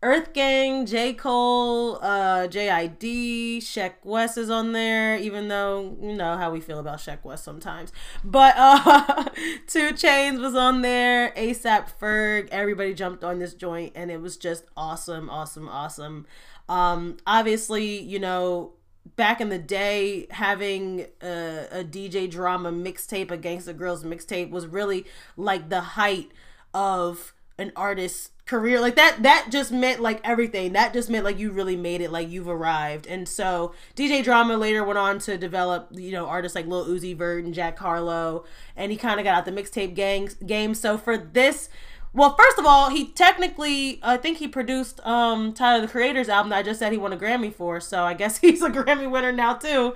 Earth 0.03 0.35
Gang, 0.35 0.85
J. 0.85 1.15
Cole, 1.15 1.97
uh, 2.03 2.47
JID, 2.49 3.59
Sheck 3.59 3.95
Wes 4.05 4.37
is 4.37 4.51
on 4.51 4.73
there, 4.73 5.17
even 5.17 5.49
though 5.49 5.97
you 6.01 6.15
know 6.15 6.37
how 6.37 6.51
we 6.51 6.61
feel 6.61 6.79
about 6.79 6.99
Sheck 6.99 7.25
Wes 7.25 7.43
sometimes. 7.43 7.93
But 8.23 8.55
uh 8.59 9.25
2 9.67 9.93
Chainz 9.93 10.41
was 10.41 10.55
on 10.55 10.83
there, 10.83 11.33
ASAP 11.37 11.89
Ferg, 12.01 12.49
everybody 12.51 12.93
jumped 12.95 13.25
on 13.25 13.39
this 13.39 13.55
joint 13.55 13.93
and 13.95 14.11
it 14.11 14.21
was 14.21 14.37
just 14.37 14.65
awesome, 14.77 15.31
awesome, 15.31 15.69
awesome. 15.69 16.27
Um, 16.69 17.17
obviously, 17.27 17.99
you 17.99 18.19
know, 18.19 18.73
back 19.15 19.41
in 19.41 19.49
the 19.49 19.59
day 19.59 20.27
having 20.31 21.07
a, 21.23 21.67
a 21.71 21.85
DJ 21.85 22.31
drama 22.31 22.71
mixtape, 22.73 23.31
a 23.31 23.39
Gangsta 23.39 23.75
Grillz 23.75 24.05
mixtape 24.05 24.51
was 24.51 24.67
really 24.67 25.07
like 25.37 25.69
the 25.69 25.81
height 25.81 26.31
of 26.75 27.33
an 27.59 27.73
artist's 27.75 28.31
career. 28.47 28.81
Like 28.81 28.97
that 28.97 29.23
that 29.23 29.49
just 29.51 29.73
meant 29.73 30.01
like 30.01 30.21
everything. 30.25 30.73
That 30.73 30.93
just 30.93 31.11
meant 31.11 31.25
like 31.25 31.39
you 31.39 31.51
really 31.51 31.77
made 31.77 32.01
it 32.01 32.13
like 32.13 32.31
you've 32.31 32.49
arrived. 32.49 33.07
And 33.07 33.29
so 33.29 33.73
dj 33.97 34.23
drama 34.23 34.57
later 34.57 34.85
went 34.85 34.99
on 34.99 35.19
to 35.21 35.37
develop 35.37 35.89
you 35.93 36.13
know 36.13 36.27
artists 36.27 36.55
like 36.55 36.67
lil 36.67 36.87
uzi 36.87 37.17
vert 37.17 37.45
and 37.45 37.53
jack 37.53 37.79
harlow 37.79 38.45
and 38.77 38.91
he 38.93 38.97
kind 38.97 39.19
of 39.19 39.25
got 39.25 39.37
out 39.37 39.45
the 39.45 39.53
mixtape 39.53 39.95
gang 39.95 40.31
game. 40.47 40.75
So 40.75 40.97
for 40.97 41.17
this 41.19 41.69
well 42.13 42.35
first 42.37 42.59
of 42.59 42.65
all 42.65 42.89
he 42.89 43.09
technically 43.09 44.01
i 44.03 44.17
think 44.17 44.39
he 44.39 44.49
produced 44.49 45.05
um 45.05 45.53
tyler 45.53 45.83
the 45.83 45.89
creator's 45.89 46.31
album 46.31 46.49
that 46.49 46.57
i 46.57 46.63
just 46.63 46.79
said 46.79 46.91
he 46.91 46.99
won 46.99 47.13
a 47.13 47.17
grammy 47.17 47.53
for. 47.53 47.81
So 47.81 48.05
i 48.05 48.15
guess 48.15 48.39
he's 48.41 48.63
a 48.63 48.71
grammy 48.71 49.11
winner 49.11 49.33
now 49.33 49.55
too. 49.55 49.95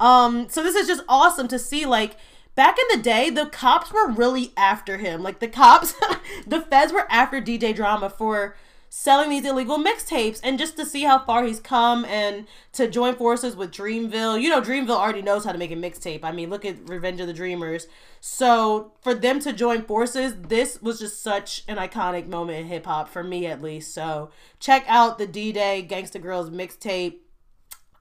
Um 0.00 0.48
so 0.48 0.62
this 0.62 0.74
is 0.74 0.88
just 0.88 1.04
awesome 1.08 1.46
to 1.48 1.58
see 1.58 1.86
like 1.86 2.16
back 2.54 2.76
in 2.78 2.96
the 2.96 3.02
day, 3.02 3.30
the 3.30 3.46
cops 3.46 3.92
were 3.92 4.08
really 4.08 4.52
after 4.56 4.98
him. 4.98 5.22
Like 5.22 5.40
the 5.40 5.48
cops, 5.48 5.94
the 6.46 6.60
feds 6.60 6.92
were 6.92 7.06
after 7.10 7.40
DJ 7.40 7.74
Drama 7.74 8.10
for 8.10 8.56
selling 8.94 9.30
these 9.30 9.46
illegal 9.46 9.78
mixtapes 9.78 10.38
and 10.42 10.58
just 10.58 10.76
to 10.76 10.84
see 10.84 11.04
how 11.04 11.18
far 11.18 11.44
he's 11.44 11.58
come 11.58 12.04
and 12.04 12.46
to 12.72 12.86
join 12.86 13.14
forces 13.14 13.56
with 13.56 13.70
Dreamville. 13.70 14.38
You 14.38 14.50
know, 14.50 14.60
Dreamville 14.60 14.90
already 14.90 15.22
knows 15.22 15.46
how 15.46 15.52
to 15.52 15.56
make 15.56 15.70
a 15.70 15.76
mixtape. 15.76 16.20
I 16.22 16.30
mean, 16.30 16.50
look 16.50 16.66
at 16.66 16.86
Revenge 16.86 17.18
of 17.18 17.26
the 17.26 17.32
Dreamers. 17.32 17.86
So 18.20 18.92
for 19.00 19.14
them 19.14 19.40
to 19.40 19.54
join 19.54 19.80
forces, 19.80 20.34
this 20.42 20.82
was 20.82 20.98
just 20.98 21.22
such 21.22 21.64
an 21.68 21.78
iconic 21.78 22.26
moment 22.26 22.58
in 22.58 22.66
hip 22.66 22.84
hop 22.84 23.08
for 23.08 23.24
me 23.24 23.46
at 23.46 23.62
least. 23.62 23.94
So 23.94 24.30
check 24.60 24.84
out 24.86 25.16
the 25.16 25.26
D 25.26 25.52
Day 25.52 25.86
Gangsta 25.88 26.22
Grillz 26.22 26.50
mixtape. 26.50 27.20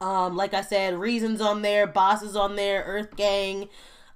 Um, 0.06 0.36
like 0.36 0.54
I 0.54 0.62
said, 0.62 1.00
Reasons 1.00 1.40
on 1.40 1.62
there, 1.62 1.88
Bosses 1.88 2.36
on 2.36 2.58
there, 2.58 2.84
Earth 2.86 3.16
Gang 3.16 3.70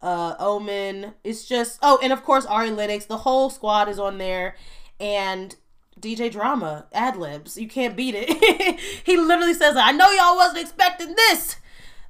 uh, 0.06 0.36
Omen. 0.38 1.15
It's 1.24 1.46
just 1.46 1.80
oh, 1.82 2.00
and 2.02 2.13
of 2.13 2.24
course 2.24 2.46
Ari 2.46 2.72
Lennox. 2.72 3.06
The 3.06 3.18
whole 3.18 3.50
squad 3.50 3.89
is 3.89 4.00
on 4.00 4.20
there, 4.20 4.56
and 5.00 5.56
DJ 6.00 6.32
Drama 6.32 6.86
ad 6.94 7.18
libs. 7.18 7.58
You 7.58 7.68
can't 7.68 7.96
beat 7.98 8.13
it. 8.15 8.80
he 9.04 9.18
literally 9.18 9.56
says, 9.56 9.76
"I 9.76 9.91
know 9.91 10.10
y'all 10.12 10.36
wasn't 10.36 10.60
expecting 10.60 11.15
this." 11.15 11.58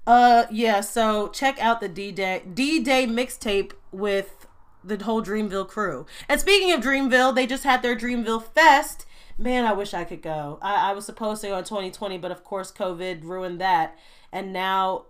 Uh, 0.05 0.43
yeah. 0.51 0.81
So 0.81 1.29
check 1.29 1.57
out 1.59 1.79
the 1.79 1.87
D 1.87 2.11
Day 2.11 2.43
D 2.53 2.83
Day 2.83 3.07
mixtape 3.07 3.71
with 3.93 4.45
the 4.83 5.01
whole 5.03 5.23
Dreamville 5.23 5.67
crew. 5.67 6.05
And 6.27 6.39
speaking 6.39 6.73
of 6.73 6.81
Dreamville, 6.81 7.33
they 7.33 7.47
just 7.47 7.63
had 7.63 7.81
their 7.81 7.95
Dreamville 7.95 8.43
Fest. 8.43 9.05
Man, 9.37 9.65
I 9.65 9.73
wish 9.73 9.93
I 9.93 10.03
could 10.03 10.21
go. 10.21 10.59
I, 10.61 10.91
I 10.91 10.93
was 10.93 11.05
supposed 11.05 11.41
to 11.41 11.47
go 11.47 11.57
in 11.57 11.63
2020, 11.63 12.17
but 12.17 12.31
of 12.31 12.43
course 12.43 12.71
COVID 12.71 13.23
ruined 13.23 13.59
that. 13.61 13.97
And 14.31 14.53
now 14.53 15.05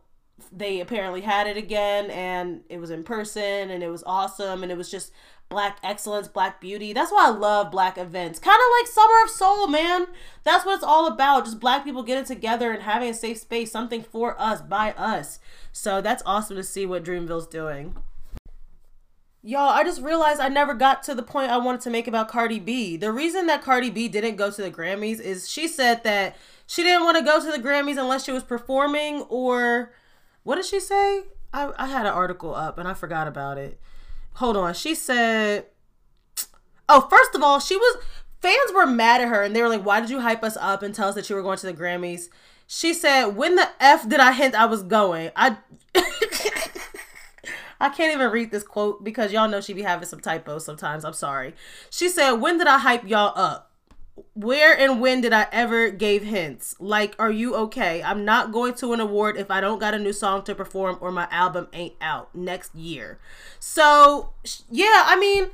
they 0.51 0.81
apparently 0.81 1.21
had 1.21 1.47
it 1.47 1.57
again 1.57 2.09
and 2.11 2.61
it 2.69 2.79
was 2.79 2.89
in 2.89 3.03
person 3.03 3.69
and 3.69 3.81
it 3.81 3.89
was 3.89 4.03
awesome 4.05 4.63
and 4.63 4.71
it 4.71 4.77
was 4.77 4.91
just 4.91 5.11
black 5.49 5.77
excellence, 5.83 6.27
black 6.27 6.59
beauty. 6.59 6.91
That's 6.91 7.11
why 7.11 7.27
I 7.27 7.29
love 7.29 7.71
black 7.71 7.97
events. 7.97 8.39
Kind 8.39 8.57
of 8.59 8.79
like 8.79 8.91
Summer 8.91 9.23
of 9.23 9.29
Soul, 9.29 9.67
man. 9.67 10.07
That's 10.43 10.65
what 10.65 10.75
it's 10.75 10.83
all 10.83 11.07
about. 11.07 11.45
Just 11.45 11.59
black 11.59 11.83
people 11.83 12.03
getting 12.03 12.25
together 12.25 12.71
and 12.71 12.83
having 12.83 13.09
a 13.09 13.13
safe 13.13 13.37
space, 13.37 13.71
something 13.71 14.03
for 14.03 14.39
us, 14.39 14.61
by 14.61 14.91
us. 14.93 15.39
So 15.71 16.01
that's 16.01 16.23
awesome 16.25 16.57
to 16.57 16.63
see 16.63 16.85
what 16.85 17.03
Dreamville's 17.03 17.47
doing. 17.47 17.95
Y'all, 19.41 19.69
I 19.69 19.83
just 19.83 20.01
realized 20.01 20.39
I 20.39 20.49
never 20.49 20.73
got 20.73 21.03
to 21.03 21.13
the 21.13 21.21
point 21.21 21.51
I 21.51 21.57
wanted 21.57 21.81
to 21.81 21.91
make 21.91 22.07
about 22.07 22.29
Cardi 22.29 22.59
B. 22.59 22.97
The 22.97 23.11
reason 23.11 23.45
that 23.45 23.61
Cardi 23.61 23.91
B 23.91 24.07
didn't 24.07 24.37
go 24.37 24.49
to 24.49 24.61
the 24.61 24.71
Grammys 24.71 25.21
is 25.21 25.49
she 25.49 25.67
said 25.67 26.03
that 26.03 26.35
she 26.65 26.81
didn't 26.81 27.03
want 27.03 27.17
to 27.17 27.23
go 27.23 27.39
to 27.39 27.51
the 27.51 27.63
Grammys 27.65 27.99
unless 27.99 28.25
she 28.25 28.31
was 28.31 28.43
performing 28.43 29.21
or 29.29 29.93
what 30.45 30.55
did 30.55 30.65
she 30.65 30.79
say? 30.79 31.23
I, 31.51 31.71
I 31.75 31.87
had 31.87 32.05
an 32.05 32.13
article 32.13 32.53
up 32.53 32.77
and 32.77 32.87
I 32.87 32.93
forgot 32.93 33.27
about 33.27 33.57
it. 33.57 33.79
Hold 34.35 34.55
on. 34.55 34.75
She 34.75 34.93
said, 34.93 35.65
oh, 36.87 37.07
first 37.09 37.33
of 37.33 37.41
all, 37.41 37.59
she 37.59 37.75
was, 37.75 37.97
fans 38.41 38.71
were 38.73 38.85
mad 38.85 39.21
at 39.21 39.27
her 39.27 39.41
and 39.41 39.55
they 39.55 39.61
were 39.63 39.69
like, 39.69 39.83
why 39.83 39.99
did 39.99 40.11
you 40.11 40.21
hype 40.21 40.43
us 40.43 40.55
up 40.61 40.83
and 40.83 40.93
tell 40.93 41.09
us 41.09 41.15
that 41.15 41.29
you 41.29 41.35
were 41.35 41.41
going 41.41 41.57
to 41.57 41.65
the 41.65 41.73
Grammys? 41.73 42.29
She 42.67 42.93
said, 42.93 43.29
when 43.29 43.55
the 43.55 43.67
F 43.79 44.07
did 44.07 44.19
I 44.19 44.33
hint 44.33 44.53
I 44.53 44.65
was 44.67 44.83
going? 44.83 45.31
I. 45.35 45.57
I 47.77 47.89
can't 47.89 48.13
even 48.13 48.31
read 48.31 48.51
this 48.51 48.63
quote 48.63 49.03
because 49.03 49.33
y'all 49.33 49.49
know 49.49 49.59
she 49.59 49.73
be 49.73 49.81
having 49.81 50.07
some 50.07 50.21
typos 50.21 50.63
sometimes. 50.63 51.03
I'm 51.03 51.13
sorry. 51.13 51.53
She 51.89 52.07
said, 52.07 52.31
When 52.31 52.57
did 52.57 52.67
I 52.67 52.77
hype 52.77 53.05
y'all 53.05 53.33
up? 53.35 53.74
Where 54.33 54.77
and 54.77 55.01
when 55.01 55.21
did 55.21 55.33
I 55.33 55.47
ever 55.51 55.89
gave 55.89 56.23
hints? 56.23 56.75
Like, 56.79 57.15
are 57.19 57.31
you 57.31 57.55
okay? 57.55 58.01
I'm 58.01 58.23
not 58.23 58.51
going 58.51 58.73
to 58.75 58.93
an 58.93 58.99
award 58.99 59.37
if 59.37 59.51
I 59.51 59.59
don't 59.59 59.79
got 59.79 59.93
a 59.93 59.99
new 59.99 60.13
song 60.13 60.43
to 60.43 60.55
perform 60.55 60.97
or 61.01 61.11
my 61.11 61.27
album 61.31 61.67
ain't 61.73 61.95
out 61.99 62.33
next 62.33 62.73
year. 62.75 63.19
So, 63.59 64.31
yeah, 64.69 65.03
I 65.05 65.17
mean, 65.19 65.49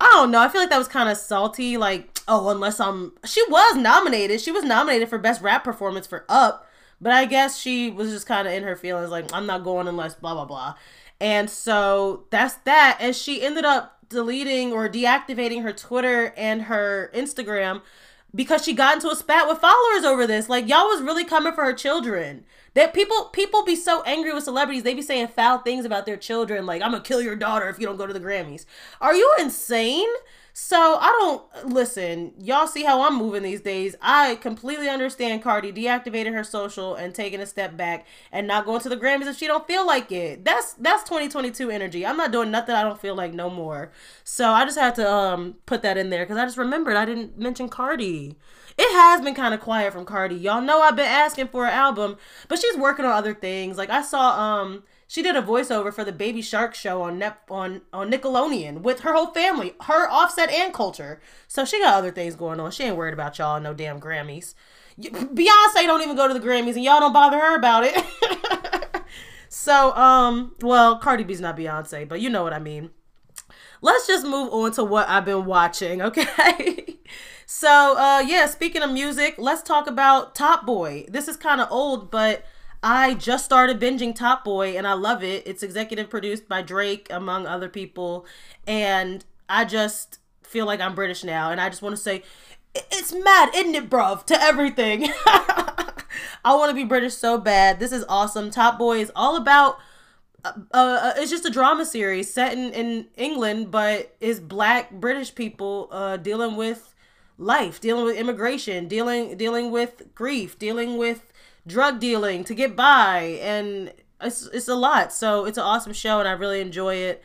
I 0.00 0.06
don't 0.12 0.30
know. 0.30 0.40
I 0.40 0.48
feel 0.48 0.60
like 0.60 0.70
that 0.70 0.78
was 0.78 0.88
kind 0.88 1.08
of 1.08 1.16
salty. 1.16 1.76
Like, 1.76 2.20
oh, 2.28 2.50
unless 2.50 2.78
I'm. 2.78 3.12
She 3.24 3.42
was 3.48 3.76
nominated. 3.76 4.40
She 4.40 4.52
was 4.52 4.64
nominated 4.64 5.08
for 5.08 5.18
Best 5.18 5.42
Rap 5.42 5.64
Performance 5.64 6.06
for 6.06 6.24
Up. 6.28 6.68
But 7.00 7.12
I 7.12 7.24
guess 7.24 7.58
she 7.58 7.90
was 7.90 8.10
just 8.10 8.26
kind 8.26 8.46
of 8.46 8.54
in 8.54 8.62
her 8.62 8.76
feelings, 8.76 9.10
like, 9.10 9.32
I'm 9.32 9.46
not 9.46 9.64
going 9.64 9.88
unless 9.88 10.14
blah, 10.14 10.34
blah, 10.34 10.44
blah. 10.44 10.74
And 11.20 11.50
so 11.50 12.24
that's 12.30 12.54
that. 12.64 12.98
And 13.00 13.14
she 13.14 13.42
ended 13.42 13.64
up 13.64 13.98
deleting 14.08 14.72
or 14.72 14.88
deactivating 14.88 15.62
her 15.62 15.72
Twitter 15.72 16.32
and 16.36 16.62
her 16.62 17.10
Instagram 17.14 17.82
because 18.34 18.64
she 18.64 18.72
got 18.72 18.96
into 18.96 19.10
a 19.10 19.16
spat 19.16 19.48
with 19.48 19.58
followers 19.58 20.04
over 20.04 20.26
this. 20.26 20.48
Like 20.48 20.68
y'all 20.68 20.86
was 20.86 21.02
really 21.02 21.24
coming 21.24 21.52
for 21.52 21.64
her 21.64 21.72
children. 21.72 22.44
That 22.74 22.92
people 22.92 23.26
people 23.32 23.64
be 23.64 23.76
so 23.76 24.02
angry 24.02 24.32
with 24.32 24.44
celebrities. 24.44 24.82
They 24.82 24.94
be 24.94 25.02
saying 25.02 25.28
foul 25.28 25.58
things 25.58 25.84
about 25.84 26.06
their 26.06 26.16
children. 26.16 26.66
Like 26.66 26.82
I'm 26.82 26.90
gonna 26.90 27.02
kill 27.02 27.22
your 27.22 27.36
daughter 27.36 27.68
if 27.68 27.78
you 27.78 27.86
don't 27.86 27.96
go 27.96 28.06
to 28.06 28.12
the 28.12 28.20
Grammys. 28.20 28.66
Are 29.00 29.14
you 29.14 29.32
insane? 29.38 30.08
So 30.56 30.98
I 31.00 31.08
don't 31.18 31.72
listen. 31.74 32.32
Y'all 32.38 32.68
see 32.68 32.84
how 32.84 33.02
I'm 33.02 33.18
moving 33.18 33.42
these 33.42 33.60
days. 33.60 33.96
I 34.00 34.36
completely 34.36 34.88
understand 34.88 35.42
Cardi 35.42 35.72
deactivating 35.72 36.32
her 36.32 36.44
social 36.44 36.94
and 36.94 37.12
taking 37.12 37.40
a 37.40 37.46
step 37.46 37.76
back 37.76 38.06
and 38.30 38.46
not 38.46 38.64
going 38.64 38.80
to 38.82 38.88
the 38.88 38.96
Grammys 38.96 39.26
if 39.26 39.36
she 39.36 39.48
don't 39.48 39.66
feel 39.66 39.84
like 39.84 40.12
it. 40.12 40.44
That's 40.44 40.74
that's 40.74 41.02
2022 41.02 41.70
energy. 41.70 42.06
I'm 42.06 42.16
not 42.16 42.30
doing 42.30 42.52
nothing 42.52 42.76
I 42.76 42.84
don't 42.84 43.00
feel 43.00 43.16
like 43.16 43.34
no 43.34 43.50
more. 43.50 43.90
So 44.22 44.50
I 44.50 44.64
just 44.64 44.78
had 44.78 44.94
to 44.94 45.12
um 45.12 45.56
put 45.66 45.82
that 45.82 45.96
in 45.96 46.10
there 46.10 46.24
because 46.24 46.38
I 46.38 46.44
just 46.44 46.56
remembered 46.56 46.94
I 46.96 47.04
didn't 47.04 47.36
mention 47.36 47.68
Cardi. 47.68 48.36
It 48.78 48.92
has 48.92 49.20
been 49.22 49.34
kind 49.34 49.54
of 49.54 49.60
quiet 49.60 49.92
from 49.92 50.04
Cardi. 50.04 50.36
Y'all 50.36 50.62
know 50.62 50.82
I've 50.82 50.94
been 50.94 51.04
asking 51.04 51.48
for 51.48 51.66
an 51.66 51.72
album, 51.72 52.16
but 52.46 52.60
she's 52.60 52.76
working 52.76 53.04
on 53.04 53.10
other 53.10 53.34
things. 53.34 53.76
Like 53.76 53.90
I 53.90 54.02
saw 54.02 54.40
um 54.40 54.84
she 55.14 55.22
did 55.22 55.36
a 55.36 55.42
voiceover 55.42 55.94
for 55.94 56.02
the 56.02 56.10
Baby 56.10 56.42
Shark 56.42 56.74
show 56.74 57.00
on 57.02 57.20
Nep- 57.20 57.48
on 57.48 57.82
on 57.92 58.10
Nickelodeon 58.10 58.80
with 58.82 59.00
her 59.02 59.14
whole 59.14 59.28
family, 59.28 59.74
her 59.82 60.10
Offset 60.10 60.50
and 60.50 60.74
Kulture. 60.74 61.18
So 61.46 61.64
she 61.64 61.78
got 61.78 61.94
other 61.94 62.10
things 62.10 62.34
going 62.34 62.58
on. 62.58 62.72
She 62.72 62.82
ain't 62.82 62.96
worried 62.96 63.14
about 63.14 63.38
y'all 63.38 63.60
no 63.60 63.74
damn 63.74 64.00
Grammys. 64.00 64.54
Beyonce 64.98 65.86
don't 65.86 66.02
even 66.02 66.16
go 66.16 66.26
to 66.26 66.34
the 66.34 66.44
Grammys, 66.44 66.74
and 66.74 66.82
y'all 66.82 66.98
don't 66.98 67.12
bother 67.12 67.38
her 67.38 67.54
about 67.54 67.84
it. 67.84 69.04
so, 69.48 69.94
um, 69.94 70.56
well, 70.62 70.98
Cardi 70.98 71.22
B's 71.22 71.40
not 71.40 71.56
Beyonce, 71.56 72.08
but 72.08 72.20
you 72.20 72.28
know 72.28 72.42
what 72.42 72.52
I 72.52 72.58
mean. 72.58 72.90
Let's 73.82 74.08
just 74.08 74.26
move 74.26 74.52
on 74.52 74.72
to 74.72 74.82
what 74.82 75.08
I've 75.08 75.24
been 75.24 75.44
watching, 75.44 76.02
okay? 76.10 76.98
so, 77.46 77.96
uh, 77.96 78.24
yeah, 78.26 78.46
speaking 78.46 78.82
of 78.82 78.90
music, 78.90 79.36
let's 79.38 79.62
talk 79.62 79.86
about 79.86 80.34
Top 80.34 80.66
Boy. 80.66 81.06
This 81.08 81.28
is 81.28 81.36
kind 81.36 81.60
of 81.60 81.68
old, 81.70 82.10
but 82.10 82.44
I 82.84 83.14
just 83.14 83.46
started 83.46 83.80
binging 83.80 84.14
Top 84.14 84.44
Boy 84.44 84.76
and 84.76 84.86
I 84.86 84.92
love 84.92 85.24
it. 85.24 85.46
It's 85.46 85.62
executive 85.62 86.10
produced 86.10 86.50
by 86.50 86.60
Drake, 86.60 87.06
among 87.10 87.46
other 87.46 87.70
people. 87.70 88.26
And 88.66 89.24
I 89.48 89.64
just 89.64 90.18
feel 90.42 90.66
like 90.66 90.80
I'm 90.80 90.94
British 90.94 91.24
now. 91.24 91.50
And 91.50 91.62
I 91.62 91.70
just 91.70 91.80
want 91.80 91.96
to 91.96 92.02
say, 92.02 92.22
it's 92.74 93.10
mad, 93.14 93.48
isn't 93.54 93.74
it, 93.74 93.88
bruv, 93.88 94.26
to 94.26 94.38
everything. 94.38 95.08
I 95.26 96.54
want 96.54 96.68
to 96.68 96.74
be 96.74 96.84
British 96.84 97.14
so 97.14 97.38
bad. 97.38 97.80
This 97.80 97.90
is 97.90 98.04
awesome. 98.06 98.50
Top 98.50 98.78
Boy 98.78 99.00
is 99.00 99.10
all 99.16 99.36
about. 99.36 99.78
Uh, 100.44 100.52
uh, 100.72 101.12
it's 101.16 101.30
just 101.30 101.46
a 101.46 101.50
drama 101.50 101.86
series 101.86 102.30
set 102.30 102.52
in, 102.52 102.70
in 102.74 103.06
England, 103.16 103.70
but 103.70 104.14
is 104.20 104.40
black 104.40 104.90
British 104.92 105.34
people 105.34 105.88
uh, 105.90 106.18
dealing 106.18 106.56
with 106.56 106.94
life, 107.38 107.80
dealing 107.80 108.04
with 108.04 108.16
immigration, 108.16 108.88
dealing 108.88 109.38
dealing 109.38 109.70
with 109.70 110.14
grief, 110.14 110.58
dealing 110.58 110.98
with 110.98 111.32
drug 111.66 112.00
dealing 112.00 112.44
to 112.44 112.54
get 112.54 112.76
by 112.76 113.38
and 113.42 113.92
it's 114.20 114.46
it's 114.48 114.68
a 114.68 114.74
lot. 114.74 115.12
So 115.12 115.44
it's 115.44 115.58
an 115.58 115.64
awesome 115.64 115.92
show 115.92 116.18
and 116.18 116.28
I 116.28 116.32
really 116.32 116.60
enjoy 116.60 116.96
it. 116.96 117.22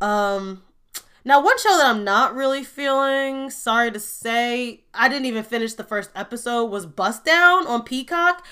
Um 0.00 0.62
now 1.24 1.42
one 1.42 1.58
show 1.58 1.76
that 1.76 1.86
I'm 1.86 2.04
not 2.04 2.34
really 2.34 2.64
feeling, 2.64 3.50
sorry 3.50 3.90
to 3.90 4.00
say, 4.00 4.84
I 4.94 5.08
didn't 5.08 5.26
even 5.26 5.44
finish 5.44 5.74
the 5.74 5.84
first 5.84 6.10
episode 6.14 6.66
was 6.66 6.86
Bust 6.86 7.24
Down 7.24 7.66
on 7.66 7.82
Peacock. 7.82 8.46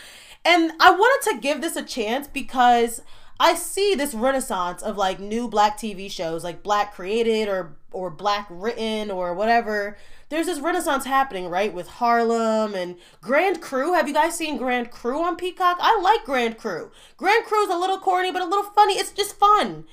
And 0.45 0.73
I 0.81 0.91
wanted 0.91 1.31
to 1.31 1.41
give 1.41 1.61
this 1.61 1.77
a 1.77 1.83
chance 1.83 2.29
because 2.29 3.03
I 3.41 3.55
see 3.55 3.95
this 3.95 4.15
renaissance 4.15 4.83
of 4.83 4.97
like 4.97 5.21
new 5.21 5.49
black 5.49 5.79
TV 5.79 6.11
shows, 6.11 6.45
like 6.45 6.63
black 6.63 6.95
created 6.95 7.49
or 7.49 7.77
or 7.93 8.11
black 8.11 8.47
written 8.51 9.11
or 9.11 9.35
whatever 9.35 9.97
there's 10.29 10.47
this 10.47 10.61
renaissance 10.61 11.05
happening, 11.05 11.49
right? 11.49 11.73
With 11.73 11.87
Harlem 11.87 12.75
and 12.75 12.97
Grand 13.21 13.61
Crew. 13.61 13.95
Have 13.95 14.09
you 14.09 14.15
guys 14.15 14.37
seen 14.37 14.57
Grand 14.57 14.91
Crew 14.91 15.23
on 15.23 15.37
Peacock? 15.37 15.79
I 15.81 16.01
like 16.01 16.25
Grand 16.25 16.59
Crew. 16.59 16.91
Grand 17.17 17.45
Crew's 17.45 17.71
a 17.71 17.79
little 17.79 17.99
corny, 17.99 18.33
but 18.33 18.43
a 18.43 18.47
little 18.47 18.65
funny. 18.65 18.95
It's 18.95 19.13
just 19.13 19.39
fun. 19.39 19.85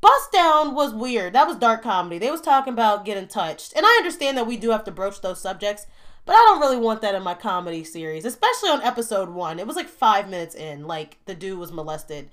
Bust 0.00 0.32
Down 0.32 0.74
was 0.74 0.94
weird. 0.94 1.34
That 1.34 1.46
was 1.46 1.56
dark 1.56 1.82
comedy. 1.82 2.18
They 2.18 2.30
was 2.30 2.40
talking 2.40 2.72
about 2.72 3.04
getting 3.04 3.28
touched. 3.28 3.74
And 3.76 3.84
I 3.84 3.96
understand 3.98 4.38
that 4.38 4.46
we 4.46 4.56
do 4.56 4.70
have 4.70 4.84
to 4.84 4.90
broach 4.90 5.20
those 5.20 5.42
subjects, 5.42 5.86
but 6.24 6.32
I 6.32 6.44
don't 6.46 6.60
really 6.60 6.78
want 6.78 7.02
that 7.02 7.14
in 7.14 7.22
my 7.22 7.34
comedy 7.34 7.84
series, 7.84 8.24
especially 8.24 8.70
on 8.70 8.80
episode 8.80 9.28
1. 9.28 9.58
It 9.58 9.66
was 9.66 9.76
like 9.76 9.88
5 9.88 10.30
minutes 10.30 10.54
in 10.54 10.86
like 10.86 11.18
the 11.26 11.34
dude 11.34 11.58
was 11.58 11.70
molested. 11.70 12.30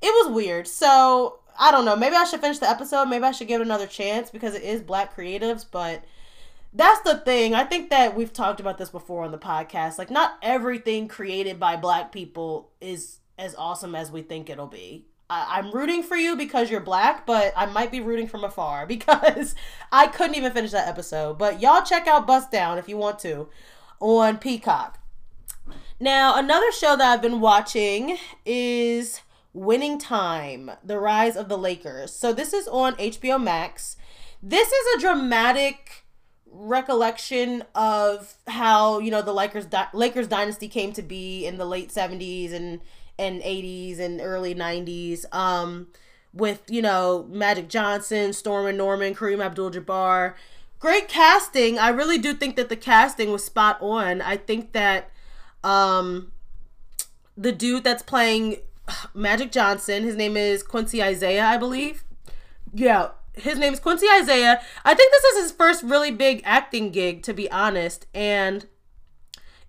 It 0.00 0.06
was 0.06 0.32
weird. 0.34 0.66
So, 0.66 1.40
I 1.58 1.70
don't 1.70 1.84
know. 1.84 1.94
Maybe 1.94 2.16
I 2.16 2.24
should 2.24 2.40
finish 2.40 2.58
the 2.58 2.70
episode. 2.70 3.04
Maybe 3.06 3.24
I 3.24 3.32
should 3.32 3.48
give 3.48 3.60
it 3.60 3.64
another 3.66 3.86
chance 3.86 4.30
because 4.30 4.54
it 4.54 4.62
is 4.62 4.80
black 4.80 5.14
creatives, 5.14 5.66
but 5.70 6.02
that's 6.72 7.00
the 7.00 7.18
thing. 7.18 7.54
I 7.54 7.64
think 7.64 7.90
that 7.90 8.16
we've 8.16 8.32
talked 8.32 8.60
about 8.60 8.78
this 8.78 8.90
before 8.90 9.24
on 9.24 9.32
the 9.32 9.38
podcast. 9.38 9.98
Like 9.98 10.10
not 10.10 10.38
everything 10.42 11.08
created 11.08 11.58
by 11.58 11.76
black 11.76 12.12
people 12.12 12.70
is 12.80 13.18
as 13.38 13.54
awesome 13.56 13.94
as 13.94 14.10
we 14.10 14.22
think 14.22 14.48
it'll 14.48 14.66
be. 14.66 15.06
I- 15.28 15.58
I'm 15.58 15.70
rooting 15.72 16.02
for 16.02 16.16
you 16.16 16.36
because 16.36 16.70
you're 16.70 16.80
black, 16.80 17.26
but 17.26 17.52
I 17.56 17.66
might 17.66 17.90
be 17.90 18.00
rooting 18.00 18.28
from 18.28 18.44
afar 18.44 18.86
because 18.88 19.54
I 19.90 20.06
couldn't 20.08 20.36
even 20.36 20.52
finish 20.52 20.72
that 20.72 20.88
episode. 20.88 21.38
But 21.38 21.60
y'all 21.60 21.82
check 21.82 22.06
out 22.06 22.26
Bust 22.26 22.50
Down 22.50 22.78
if 22.78 22.88
you 22.88 22.96
want 22.96 23.18
to 23.20 23.48
on 24.00 24.38
Peacock. 24.38 24.98
Now, 25.98 26.38
another 26.38 26.72
show 26.72 26.96
that 26.96 27.12
I've 27.12 27.22
been 27.22 27.40
watching 27.40 28.16
is 28.46 29.20
Winning 29.52 29.98
Time 29.98 30.70
The 30.82 30.98
Rise 30.98 31.36
of 31.36 31.48
the 31.48 31.58
Lakers. 31.58 32.12
So, 32.12 32.32
this 32.32 32.54
is 32.54 32.66
on 32.66 32.94
HBO 32.94 33.40
Max. 33.42 33.96
This 34.42 34.72
is 34.72 34.96
a 34.96 35.00
dramatic 35.00 36.04
recollection 36.52 37.64
of 37.74 38.34
how, 38.46 38.98
you 38.98 39.10
know, 39.10 39.22
the 39.22 39.32
Lakers, 39.32 39.66
Lakers 39.92 40.28
dynasty 40.28 40.68
came 40.68 40.92
to 40.92 41.02
be 41.02 41.46
in 41.46 41.56
the 41.58 41.64
late 41.64 41.90
70s 41.90 42.52
and 42.52 42.80
and 43.18 43.42
80s 43.42 43.98
and 44.00 44.18
early 44.20 44.54
90s 44.54 45.26
um, 45.34 45.88
with, 46.32 46.62
you 46.68 46.80
know, 46.80 47.26
Magic 47.30 47.68
Johnson, 47.68 48.32
Stormin' 48.32 48.78
Norman, 48.78 49.14
Kareem 49.14 49.44
Abdul 49.44 49.72
Jabbar. 49.72 50.34
Great 50.78 51.06
casting. 51.06 51.78
I 51.78 51.90
really 51.90 52.16
do 52.16 52.32
think 52.32 52.56
that 52.56 52.70
the 52.70 52.76
casting 52.76 53.30
was 53.30 53.44
spot 53.44 53.76
on. 53.82 54.22
I 54.22 54.38
think 54.38 54.72
that 54.72 55.10
um, 55.62 56.32
the 57.36 57.52
dude 57.52 57.84
that's 57.84 58.02
playing 58.02 58.56
Magic 59.14 59.52
Johnson, 59.52 60.02
his 60.02 60.16
name 60.16 60.36
is 60.36 60.62
Quincy 60.62 61.02
Isaiah, 61.02 61.44
I 61.44 61.58
believe. 61.58 62.04
Yeah, 62.72 63.10
his 63.40 63.58
name 63.58 63.72
is 63.72 63.80
Quincy 63.80 64.06
Isaiah. 64.20 64.60
I 64.84 64.94
think 64.94 65.12
this 65.12 65.24
is 65.24 65.42
his 65.44 65.52
first 65.52 65.82
really 65.82 66.10
big 66.10 66.42
acting 66.44 66.90
gig, 66.90 67.22
to 67.24 67.32
be 67.32 67.50
honest. 67.50 68.06
And 68.14 68.66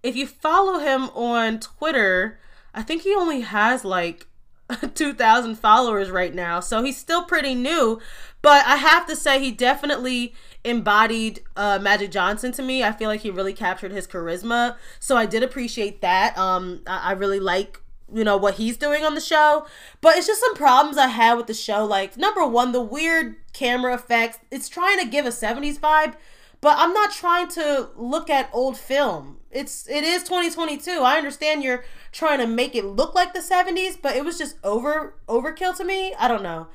if 0.04 0.16
you 0.16 0.28
follow 0.28 0.80
him 0.80 1.10
on 1.10 1.60
Twitter, 1.60 2.40
I 2.74 2.84
think 2.84 3.04
he 3.04 3.16
only 3.16 3.42
has 3.42 3.84
like 3.86 4.28
2,000 4.96 5.56
followers 5.56 6.10
right 6.10 6.34
now. 6.34 6.60
So 6.60 6.84
he's 6.84 6.98
still 6.98 7.24
pretty 7.24 7.56
new. 7.56 8.00
But 8.42 8.66
I 8.66 8.78
have 8.78 9.06
to 9.08 9.16
say, 9.16 9.40
he 9.40 9.52
definitely 9.52 10.34
embodied 10.64 11.42
uh, 11.56 11.80
Magic 11.82 12.12
Johnson 12.12 12.52
to 12.54 12.62
me. 12.62 12.84
I 12.84 12.92
feel 12.92 13.10
like 13.10 13.22
he 13.22 13.30
really 13.30 13.54
captured 13.54 13.92
his 13.92 14.08
charisma. 14.08 14.78
So 15.00 15.18
I 15.18 15.26
did 15.26 15.44
appreciate 15.44 16.02
that. 16.02 16.38
Um, 16.38 16.82
I, 16.88 17.10
I 17.10 17.12
really 17.14 17.40
like 17.40 17.81
you 18.14 18.24
know 18.24 18.38
what 18.38 18.56
he's 18.56 18.78
doing 18.78 19.04
on 19.04 19.16
the 19.16 19.22
show. 19.22 19.66
But 20.02 20.18
it's 20.18 20.28
just 20.28 20.42
some 20.42 20.56
problems 20.56 20.98
i 20.98 21.08
had 21.08 21.36
with 21.36 21.48
the 21.48 21.54
show. 21.54 21.86
Like 21.86 22.18
number 22.18 22.46
one 22.46 22.72
the 22.72 22.82
weird 22.82 23.36
camera 23.54 23.94
effects. 23.96 24.40
It's 24.50 24.70
trying 24.70 25.00
to 25.00 25.06
give 25.06 25.26
a 25.26 25.30
70s 25.30 25.80
vibe 25.80 26.16
but 26.62 26.78
i'm 26.78 26.94
not 26.94 27.12
trying 27.12 27.48
to 27.48 27.90
look 27.96 28.30
at 28.30 28.50
old 28.54 28.78
film. 28.78 29.38
It's 29.50 29.90
it 29.90 30.04
is 30.04 30.24
2022 30.24 30.92
i 30.92 31.18
understand 31.18 31.64
you're 31.64 31.84
trying 32.12 32.40
to 32.40 32.48
make 32.48 32.76
it 32.76 32.86
look 32.86 33.14
like 33.16 33.34
the 33.34 33.40
70s 33.40 33.98
but 34.02 34.16
it 34.16 34.24
was 34.24 34.38
just 34.38 34.56
over 34.64 35.16
overkill 35.28 35.76
to 35.78 35.84
me. 35.84 36.14
I 36.16 36.28
don't 36.28 36.44
know. 36.44 36.68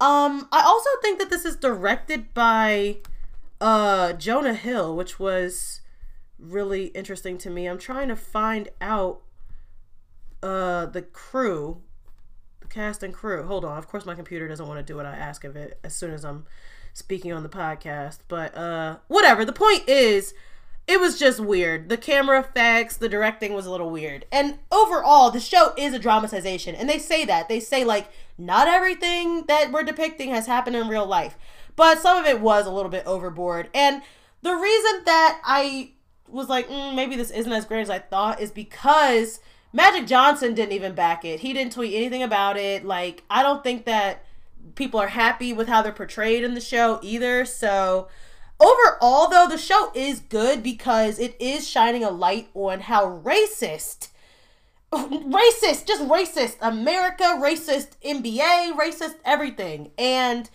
Um 0.00 0.48
i 0.52 0.62
also 0.64 0.90
think 1.02 1.18
that 1.18 1.30
this 1.30 1.44
is 1.44 1.56
directed 1.56 2.32
by 2.32 2.98
uh 3.60 4.12
jonah 4.14 4.54
hill 4.54 4.96
which 4.96 5.18
was 5.18 5.80
really 6.38 6.86
interesting 6.86 7.38
to 7.38 7.50
me. 7.50 7.66
I'm 7.66 7.78
trying 7.78 8.08
to 8.08 8.16
find 8.16 8.68
out 8.80 9.22
uh 10.44 10.86
the 10.86 11.02
crew 11.02 11.82
the 12.60 12.68
cast 12.68 13.02
and 13.02 13.14
crew 13.14 13.42
hold 13.44 13.64
on 13.64 13.78
of 13.78 13.88
course 13.88 14.04
my 14.04 14.14
computer 14.14 14.46
doesn't 14.46 14.68
want 14.68 14.78
to 14.78 14.84
do 14.84 14.96
what 14.96 15.06
i 15.06 15.14
ask 15.14 15.44
of 15.44 15.56
it 15.56 15.78
as 15.82 15.94
soon 15.94 16.12
as 16.12 16.24
i'm 16.24 16.44
speaking 16.92 17.32
on 17.32 17.42
the 17.42 17.48
podcast 17.48 18.18
but 18.28 18.56
uh 18.56 18.96
whatever 19.08 19.44
the 19.44 19.52
point 19.52 19.88
is 19.88 20.34
it 20.86 21.00
was 21.00 21.18
just 21.18 21.40
weird. 21.40 21.88
The 21.88 21.96
camera 21.96 22.40
effects, 22.40 22.96
the 22.96 23.08
directing 23.08 23.54
was 23.54 23.64
a 23.64 23.70
little 23.70 23.90
weird. 23.90 24.26
And 24.30 24.58
overall, 24.70 25.30
the 25.30 25.40
show 25.40 25.72
is 25.78 25.94
a 25.94 25.98
dramatization. 25.98 26.74
And 26.74 26.88
they 26.88 26.98
say 26.98 27.24
that. 27.24 27.48
They 27.48 27.60
say, 27.60 27.84
like, 27.84 28.08
not 28.36 28.68
everything 28.68 29.46
that 29.46 29.72
we're 29.72 29.82
depicting 29.82 30.30
has 30.30 30.46
happened 30.46 30.76
in 30.76 30.88
real 30.88 31.06
life. 31.06 31.38
But 31.74 32.00
some 32.00 32.18
of 32.18 32.26
it 32.26 32.40
was 32.40 32.66
a 32.66 32.70
little 32.70 32.90
bit 32.90 33.06
overboard. 33.06 33.70
And 33.72 34.02
the 34.42 34.54
reason 34.54 35.04
that 35.06 35.40
I 35.42 35.92
was 36.28 36.48
like, 36.48 36.68
mm, 36.68 36.94
maybe 36.94 37.16
this 37.16 37.30
isn't 37.30 37.52
as 37.52 37.64
great 37.64 37.80
as 37.80 37.90
I 37.90 37.98
thought 37.98 38.40
is 38.40 38.50
because 38.50 39.40
Magic 39.74 40.06
Johnson 40.06 40.54
didn't 40.54 40.72
even 40.72 40.94
back 40.94 41.24
it. 41.26 41.40
He 41.40 41.52
didn't 41.52 41.72
tweet 41.72 41.94
anything 41.94 42.22
about 42.22 42.56
it. 42.56 42.84
Like, 42.84 43.24
I 43.28 43.42
don't 43.42 43.62
think 43.62 43.84
that 43.84 44.24
people 44.74 44.98
are 45.00 45.08
happy 45.08 45.52
with 45.52 45.68
how 45.68 45.82
they're 45.82 45.92
portrayed 45.92 46.44
in 46.44 46.54
the 46.54 46.60
show 46.60 46.98
either. 47.02 47.44
So 47.44 48.08
Overall, 48.60 49.28
though, 49.28 49.48
the 49.48 49.58
show 49.58 49.90
is 49.94 50.20
good 50.20 50.62
because 50.62 51.18
it 51.18 51.36
is 51.40 51.68
shining 51.68 52.04
a 52.04 52.10
light 52.10 52.48
on 52.54 52.80
how 52.80 53.20
racist, 53.24 54.08
racist, 54.92 55.86
just 55.86 56.02
racist 56.02 56.56
America, 56.60 57.24
racist 57.24 57.96
NBA, 58.04 58.72
racist 58.72 59.16
everything. 59.24 59.90
And 59.98 60.48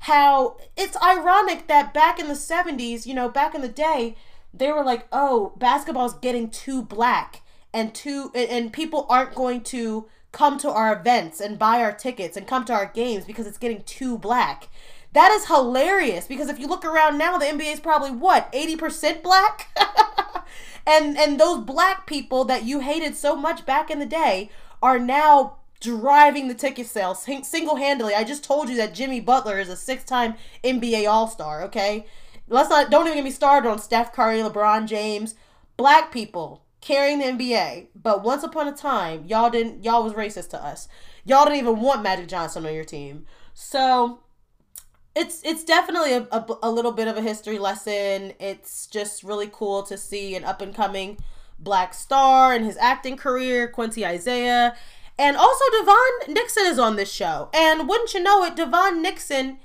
how 0.00 0.58
it's 0.76 0.96
ironic 1.02 1.68
that 1.68 1.94
back 1.94 2.20
in 2.20 2.28
the 2.28 2.34
70s, 2.34 3.06
you 3.06 3.14
know, 3.14 3.30
back 3.30 3.54
in 3.54 3.62
the 3.62 3.68
day, 3.68 4.14
they 4.52 4.70
were 4.70 4.84
like, 4.84 5.08
oh, 5.10 5.54
basketball's 5.56 6.14
getting 6.14 6.50
too 6.50 6.82
black 6.82 7.42
and 7.72 7.94
too, 7.94 8.30
and 8.34 8.72
people 8.72 9.06
aren't 9.08 9.34
going 9.34 9.62
to 9.62 10.08
come 10.32 10.58
to 10.58 10.70
our 10.70 10.98
events 10.98 11.40
and 11.40 11.58
buy 11.58 11.82
our 11.82 11.92
tickets 11.92 12.36
and 12.36 12.46
come 12.46 12.64
to 12.64 12.72
our 12.72 12.86
games 12.86 13.24
because 13.24 13.46
it's 13.46 13.58
getting 13.58 13.82
too 13.82 14.18
black. 14.18 14.68
That 15.12 15.32
is 15.32 15.46
hilarious 15.46 16.26
because 16.26 16.48
if 16.48 16.58
you 16.58 16.66
look 16.66 16.84
around 16.84 17.18
now, 17.18 17.38
the 17.38 17.46
NBA 17.46 17.72
is 17.72 17.80
probably 17.80 18.10
what 18.10 18.48
eighty 18.52 18.76
percent 18.76 19.22
black, 19.22 19.68
and 20.86 21.16
and 21.18 21.40
those 21.40 21.64
black 21.64 22.06
people 22.06 22.44
that 22.44 22.64
you 22.64 22.80
hated 22.80 23.16
so 23.16 23.34
much 23.34 23.64
back 23.64 23.90
in 23.90 23.98
the 23.98 24.06
day 24.06 24.50
are 24.82 24.98
now 24.98 25.56
driving 25.80 26.48
the 26.48 26.54
ticket 26.54 26.86
sales 26.86 27.26
single 27.42 27.76
handedly. 27.76 28.14
I 28.14 28.24
just 28.24 28.44
told 28.44 28.68
you 28.68 28.76
that 28.76 28.94
Jimmy 28.94 29.20
Butler 29.20 29.58
is 29.58 29.68
a 29.68 29.76
six 29.76 30.04
time 30.04 30.34
NBA 30.62 31.08
All 31.08 31.26
Star. 31.26 31.62
Okay, 31.64 32.06
let's 32.48 32.68
not 32.68 32.90
don't 32.90 33.06
even 33.06 33.16
get 33.16 33.24
me 33.24 33.30
started 33.30 33.68
on 33.68 33.78
Steph 33.78 34.12
Curry, 34.12 34.38
LeBron 34.40 34.86
James, 34.86 35.34
black 35.76 36.12
people 36.12 36.62
carrying 36.80 37.18
the 37.18 37.26
NBA. 37.26 37.88
But 37.94 38.22
once 38.22 38.42
upon 38.42 38.68
a 38.68 38.72
time, 38.72 39.24
y'all 39.26 39.50
didn't 39.50 39.84
y'all 39.84 40.04
was 40.04 40.12
racist 40.12 40.50
to 40.50 40.64
us. 40.64 40.88
Y'all 41.24 41.44
didn't 41.44 41.58
even 41.58 41.80
want 41.80 42.02
Magic 42.02 42.28
Johnson 42.28 42.66
on 42.66 42.74
your 42.74 42.84
team. 42.84 43.26
So 43.54 44.20
it's 45.14 45.42
it's 45.44 45.64
definitely 45.64 46.12
a, 46.14 46.28
a, 46.30 46.46
a, 46.62 46.70
little 46.70 46.92
bit 46.92 47.08
of 47.08 47.16
a 47.16 47.22
history 47.22 47.58
lesson. 47.58 48.32
It's 48.38 48.86
just 48.86 49.24
really 49.24 49.50
cool 49.52 49.82
to 49.84 49.98
see 49.98 50.36
an 50.36 50.44
up 50.44 50.60
and 50.60 50.74
coming 50.74 51.18
black 51.58 51.92
star 51.92 52.54
in 52.54 52.62
his 52.62 52.76
acting 52.76 53.16
career, 53.16 53.68
Quincy 53.68 54.06
Isaiah. 54.06 54.76
And 55.18 55.36
also 55.36 55.64
Devaughn 55.80 56.34
Nixon 56.34 56.66
is 56.66 56.78
on 56.78 56.94
this 56.94 57.12
show. 57.12 57.50
And 57.52 57.88
wouldn't 57.88 58.14
you 58.14 58.22
know 58.22 58.44
it, 58.44 58.54
Devaughn 58.54 59.02
Nixon 59.02 59.58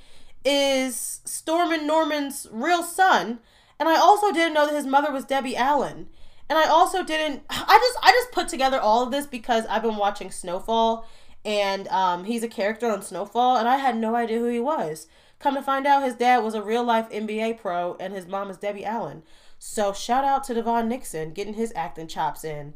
is 0.43 1.21
Stormin' 1.26 1.86
Norman's 1.86 2.47
real 2.52 2.82
son. 2.82 3.39
And 3.80 3.88
I 3.88 3.95
also 3.95 4.32
didn't 4.32 4.54
know 4.54 4.65
that 4.65 4.76
his 4.76 4.88
mother 4.88 5.12
was 5.12 5.26
Debbie 5.26 5.56
Allen. 5.56 6.08
And 6.49 6.60
I 6.60 6.65
also 6.65 7.03
didn't 7.03 7.43
I 7.49 7.77
just 7.79 7.97
I 8.01 8.12
just 8.12 8.32
put 8.32 8.47
together 8.47 8.79
all 8.79 9.03
of 9.03 9.12
this 9.12 9.25
because 9.25 9.65
I've 9.67 9.82
been 9.82 9.97
watching 9.97 10.32
Snowfall 10.32 11.08
and 11.45 11.88
um, 11.89 12.25
he's 12.25 12.43
a 12.43 12.47
character 12.47 12.89
on 12.89 13.01
Snowfall 13.01 13.58
and 13.58 13.67
I 13.67 13.77
had 13.77 13.97
no 13.97 14.15
idea 14.15 14.39
who 14.39 14.47
he 14.47 14.60
was. 14.60 15.08
Come 15.39 15.56
to 15.56 15.62
find 15.62 15.86
out, 15.86 16.03
his 16.03 16.15
dad 16.15 16.38
was 16.38 16.53
a 16.53 16.62
real 16.62 16.84
life 16.84 17.10
NBA 17.10 17.60
pro 17.60 17.97
and 17.99 18.13
his 18.13 18.27
mom 18.27 18.49
is 18.49 18.58
Debbie 18.58 18.86
Allen. 18.86 19.23
So 19.60 19.93
shout 19.93 20.23
out 20.23 20.43
to 20.45 20.53
Devaughn 20.53 20.88
Nixon 20.88 21.34
getting 21.34 21.56
his 21.56 21.73
acting 21.75 22.08
chops 22.08 22.43
in. 22.43 22.73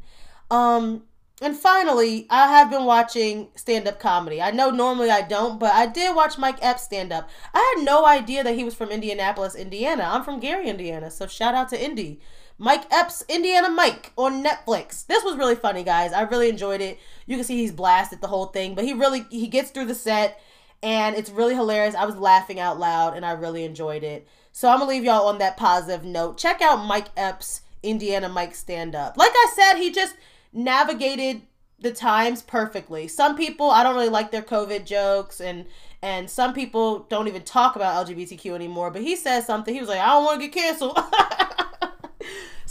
Um, 0.50 1.04
and 1.40 1.56
finally, 1.56 2.26
I 2.30 2.48
have 2.48 2.70
been 2.70 2.84
watching 2.84 3.48
stand 3.54 3.86
up 3.86 4.00
comedy. 4.00 4.42
I 4.42 4.50
know 4.50 4.70
normally 4.70 5.10
I 5.10 5.22
don't, 5.22 5.58
but 5.60 5.72
I 5.72 5.86
did 5.86 6.16
watch 6.16 6.36
Mike 6.36 6.58
Epps 6.60 6.82
stand 6.82 7.12
up. 7.12 7.28
I 7.54 7.74
had 7.76 7.84
no 7.84 8.04
idea 8.04 8.42
that 8.42 8.56
he 8.56 8.64
was 8.64 8.74
from 8.74 8.90
Indianapolis, 8.90 9.54
Indiana. 9.54 10.08
I'm 10.10 10.24
from 10.24 10.40
Gary, 10.40 10.68
Indiana. 10.68 11.10
So 11.10 11.26
shout 11.26 11.54
out 11.54 11.68
to 11.68 11.82
Indy. 11.82 12.20
Mike 12.58 12.84
Epps, 12.90 13.24
Indiana 13.28 13.70
Mike 13.70 14.12
on 14.16 14.42
Netflix. 14.42 15.06
This 15.06 15.22
was 15.22 15.36
really 15.36 15.54
funny, 15.54 15.84
guys. 15.84 16.12
I 16.12 16.22
really 16.22 16.48
enjoyed 16.48 16.80
it. 16.80 16.98
You 17.26 17.36
can 17.36 17.44
see 17.44 17.56
he's 17.56 17.72
blasted 17.72 18.20
the 18.20 18.26
whole 18.26 18.46
thing, 18.46 18.74
but 18.74 18.84
he 18.84 18.92
really 18.92 19.26
he 19.30 19.46
gets 19.46 19.70
through 19.70 19.86
the 19.86 19.94
set 19.94 20.40
and 20.82 21.14
it's 21.16 21.30
really 21.30 21.54
hilarious. 21.54 21.94
I 21.94 22.04
was 22.04 22.16
laughing 22.16 22.58
out 22.58 22.78
loud 22.78 23.16
and 23.16 23.24
I 23.24 23.32
really 23.32 23.64
enjoyed 23.64 24.02
it. 24.02 24.26
So 24.50 24.68
I'm 24.68 24.80
gonna 24.80 24.90
leave 24.90 25.04
y'all 25.04 25.28
on 25.28 25.38
that 25.38 25.56
positive 25.56 26.04
note. 26.04 26.36
Check 26.36 26.60
out 26.60 26.84
Mike 26.84 27.08
Epps, 27.16 27.62
Indiana 27.84 28.28
Mike 28.28 28.56
stand 28.56 28.96
up. 28.96 29.16
Like 29.16 29.32
I 29.32 29.52
said, 29.54 29.78
he 29.78 29.92
just 29.92 30.16
navigated 30.52 31.42
the 31.78 31.92
times 31.92 32.42
perfectly. 32.42 33.06
Some 33.06 33.36
people 33.36 33.70
I 33.70 33.84
don't 33.84 33.94
really 33.94 34.08
like 34.08 34.32
their 34.32 34.42
COVID 34.42 34.84
jokes 34.84 35.40
and 35.40 35.66
and 36.02 36.28
some 36.28 36.54
people 36.54 37.00
don't 37.08 37.28
even 37.28 37.42
talk 37.42 37.76
about 37.76 38.06
LGBTQ 38.06 38.54
anymore, 38.54 38.90
but 38.90 39.02
he 39.02 39.14
says 39.14 39.46
something. 39.46 39.72
He 39.72 39.80
was 39.80 39.88
like, 39.88 40.00
I 40.00 40.06
don't 40.06 40.24
want 40.24 40.40
to 40.40 40.46
get 40.48 40.54
canceled. 40.54 40.98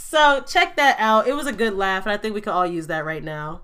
so 0.08 0.42
check 0.46 0.76
that 0.76 0.96
out. 0.98 1.26
It 1.26 1.34
was 1.34 1.46
a 1.46 1.52
good 1.52 1.74
laugh, 1.74 2.06
and 2.06 2.12
I 2.12 2.16
think 2.16 2.34
we 2.34 2.40
could 2.40 2.52
all 2.52 2.66
use 2.66 2.86
that 2.86 3.04
right 3.04 3.22
now 3.22 3.62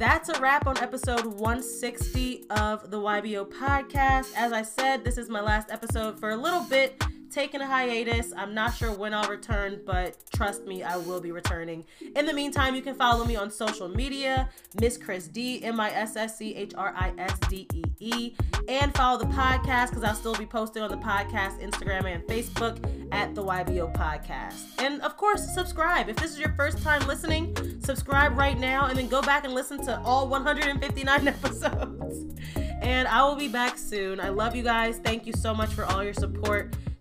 that's 0.00 0.30
a 0.30 0.40
wrap 0.40 0.66
on 0.66 0.78
episode 0.78 1.26
160 1.26 2.46
of 2.48 2.90
the 2.90 2.96
YBO 2.96 3.44
podcast. 3.44 4.32
As 4.34 4.50
I 4.50 4.62
said, 4.62 5.04
this 5.04 5.18
is 5.18 5.28
my 5.28 5.42
last 5.42 5.70
episode 5.70 6.18
for 6.18 6.30
a 6.30 6.36
little 6.36 6.62
bit 6.64 7.04
taking 7.30 7.60
a 7.60 7.66
hiatus. 7.66 8.32
I'm 8.36 8.54
not 8.54 8.74
sure 8.74 8.92
when 8.92 9.14
I'll 9.14 9.28
return, 9.28 9.80
but 9.86 10.16
trust 10.34 10.66
me, 10.66 10.82
I 10.82 10.96
will 10.96 11.20
be 11.20 11.32
returning. 11.32 11.84
In 12.16 12.26
the 12.26 12.32
meantime, 12.32 12.74
you 12.74 12.82
can 12.82 12.94
follow 12.94 13.24
me 13.24 13.36
on 13.36 13.50
social 13.50 13.88
media, 13.88 14.48
Miss 14.80 14.96
Chris 14.96 15.28
Dee, 15.28 15.62
M 15.62 15.80
I 15.80 15.90
S 15.90 16.16
S 16.16 16.36
C 16.36 16.54
H 16.54 16.72
R 16.76 16.92
I 16.96 17.12
S 17.18 17.38
D 17.48 17.66
E 17.72 17.82
E, 18.00 18.34
and 18.68 18.94
follow 18.94 19.18
the 19.18 19.26
podcast 19.26 19.90
because 19.90 20.04
I'll 20.04 20.14
still 20.14 20.34
be 20.34 20.46
posting 20.46 20.82
on 20.82 20.90
the 20.90 20.96
podcast, 20.98 21.62
Instagram, 21.62 22.04
and 22.04 22.22
Facebook 22.24 22.78
at 23.12 23.34
the 23.34 23.42
YBO 23.42 23.94
Podcast. 23.94 24.62
And 24.78 25.00
of 25.02 25.16
course, 25.16 25.54
subscribe. 25.54 26.08
If 26.08 26.16
this 26.16 26.32
is 26.32 26.38
your 26.38 26.52
first 26.52 26.82
time 26.82 27.06
listening, 27.06 27.56
subscribe 27.82 28.36
right 28.36 28.58
now 28.58 28.86
and 28.86 28.98
then 28.98 29.08
go 29.08 29.22
back 29.22 29.44
and 29.44 29.54
listen 29.54 29.84
to 29.84 30.00
all 30.00 30.28
159 30.28 31.28
episodes. 31.28 32.40
And 32.82 33.06
I 33.08 33.22
will 33.24 33.36
be 33.36 33.48
back 33.48 33.76
soon. 33.76 34.20
I 34.20 34.30
love 34.30 34.56
you 34.56 34.62
guys. 34.62 34.98
Thank 35.04 35.26
you 35.26 35.32
so 35.34 35.54
much 35.54 35.70
for 35.70 35.84
all 35.84 36.02
your 36.02 36.14
support. 36.14 36.74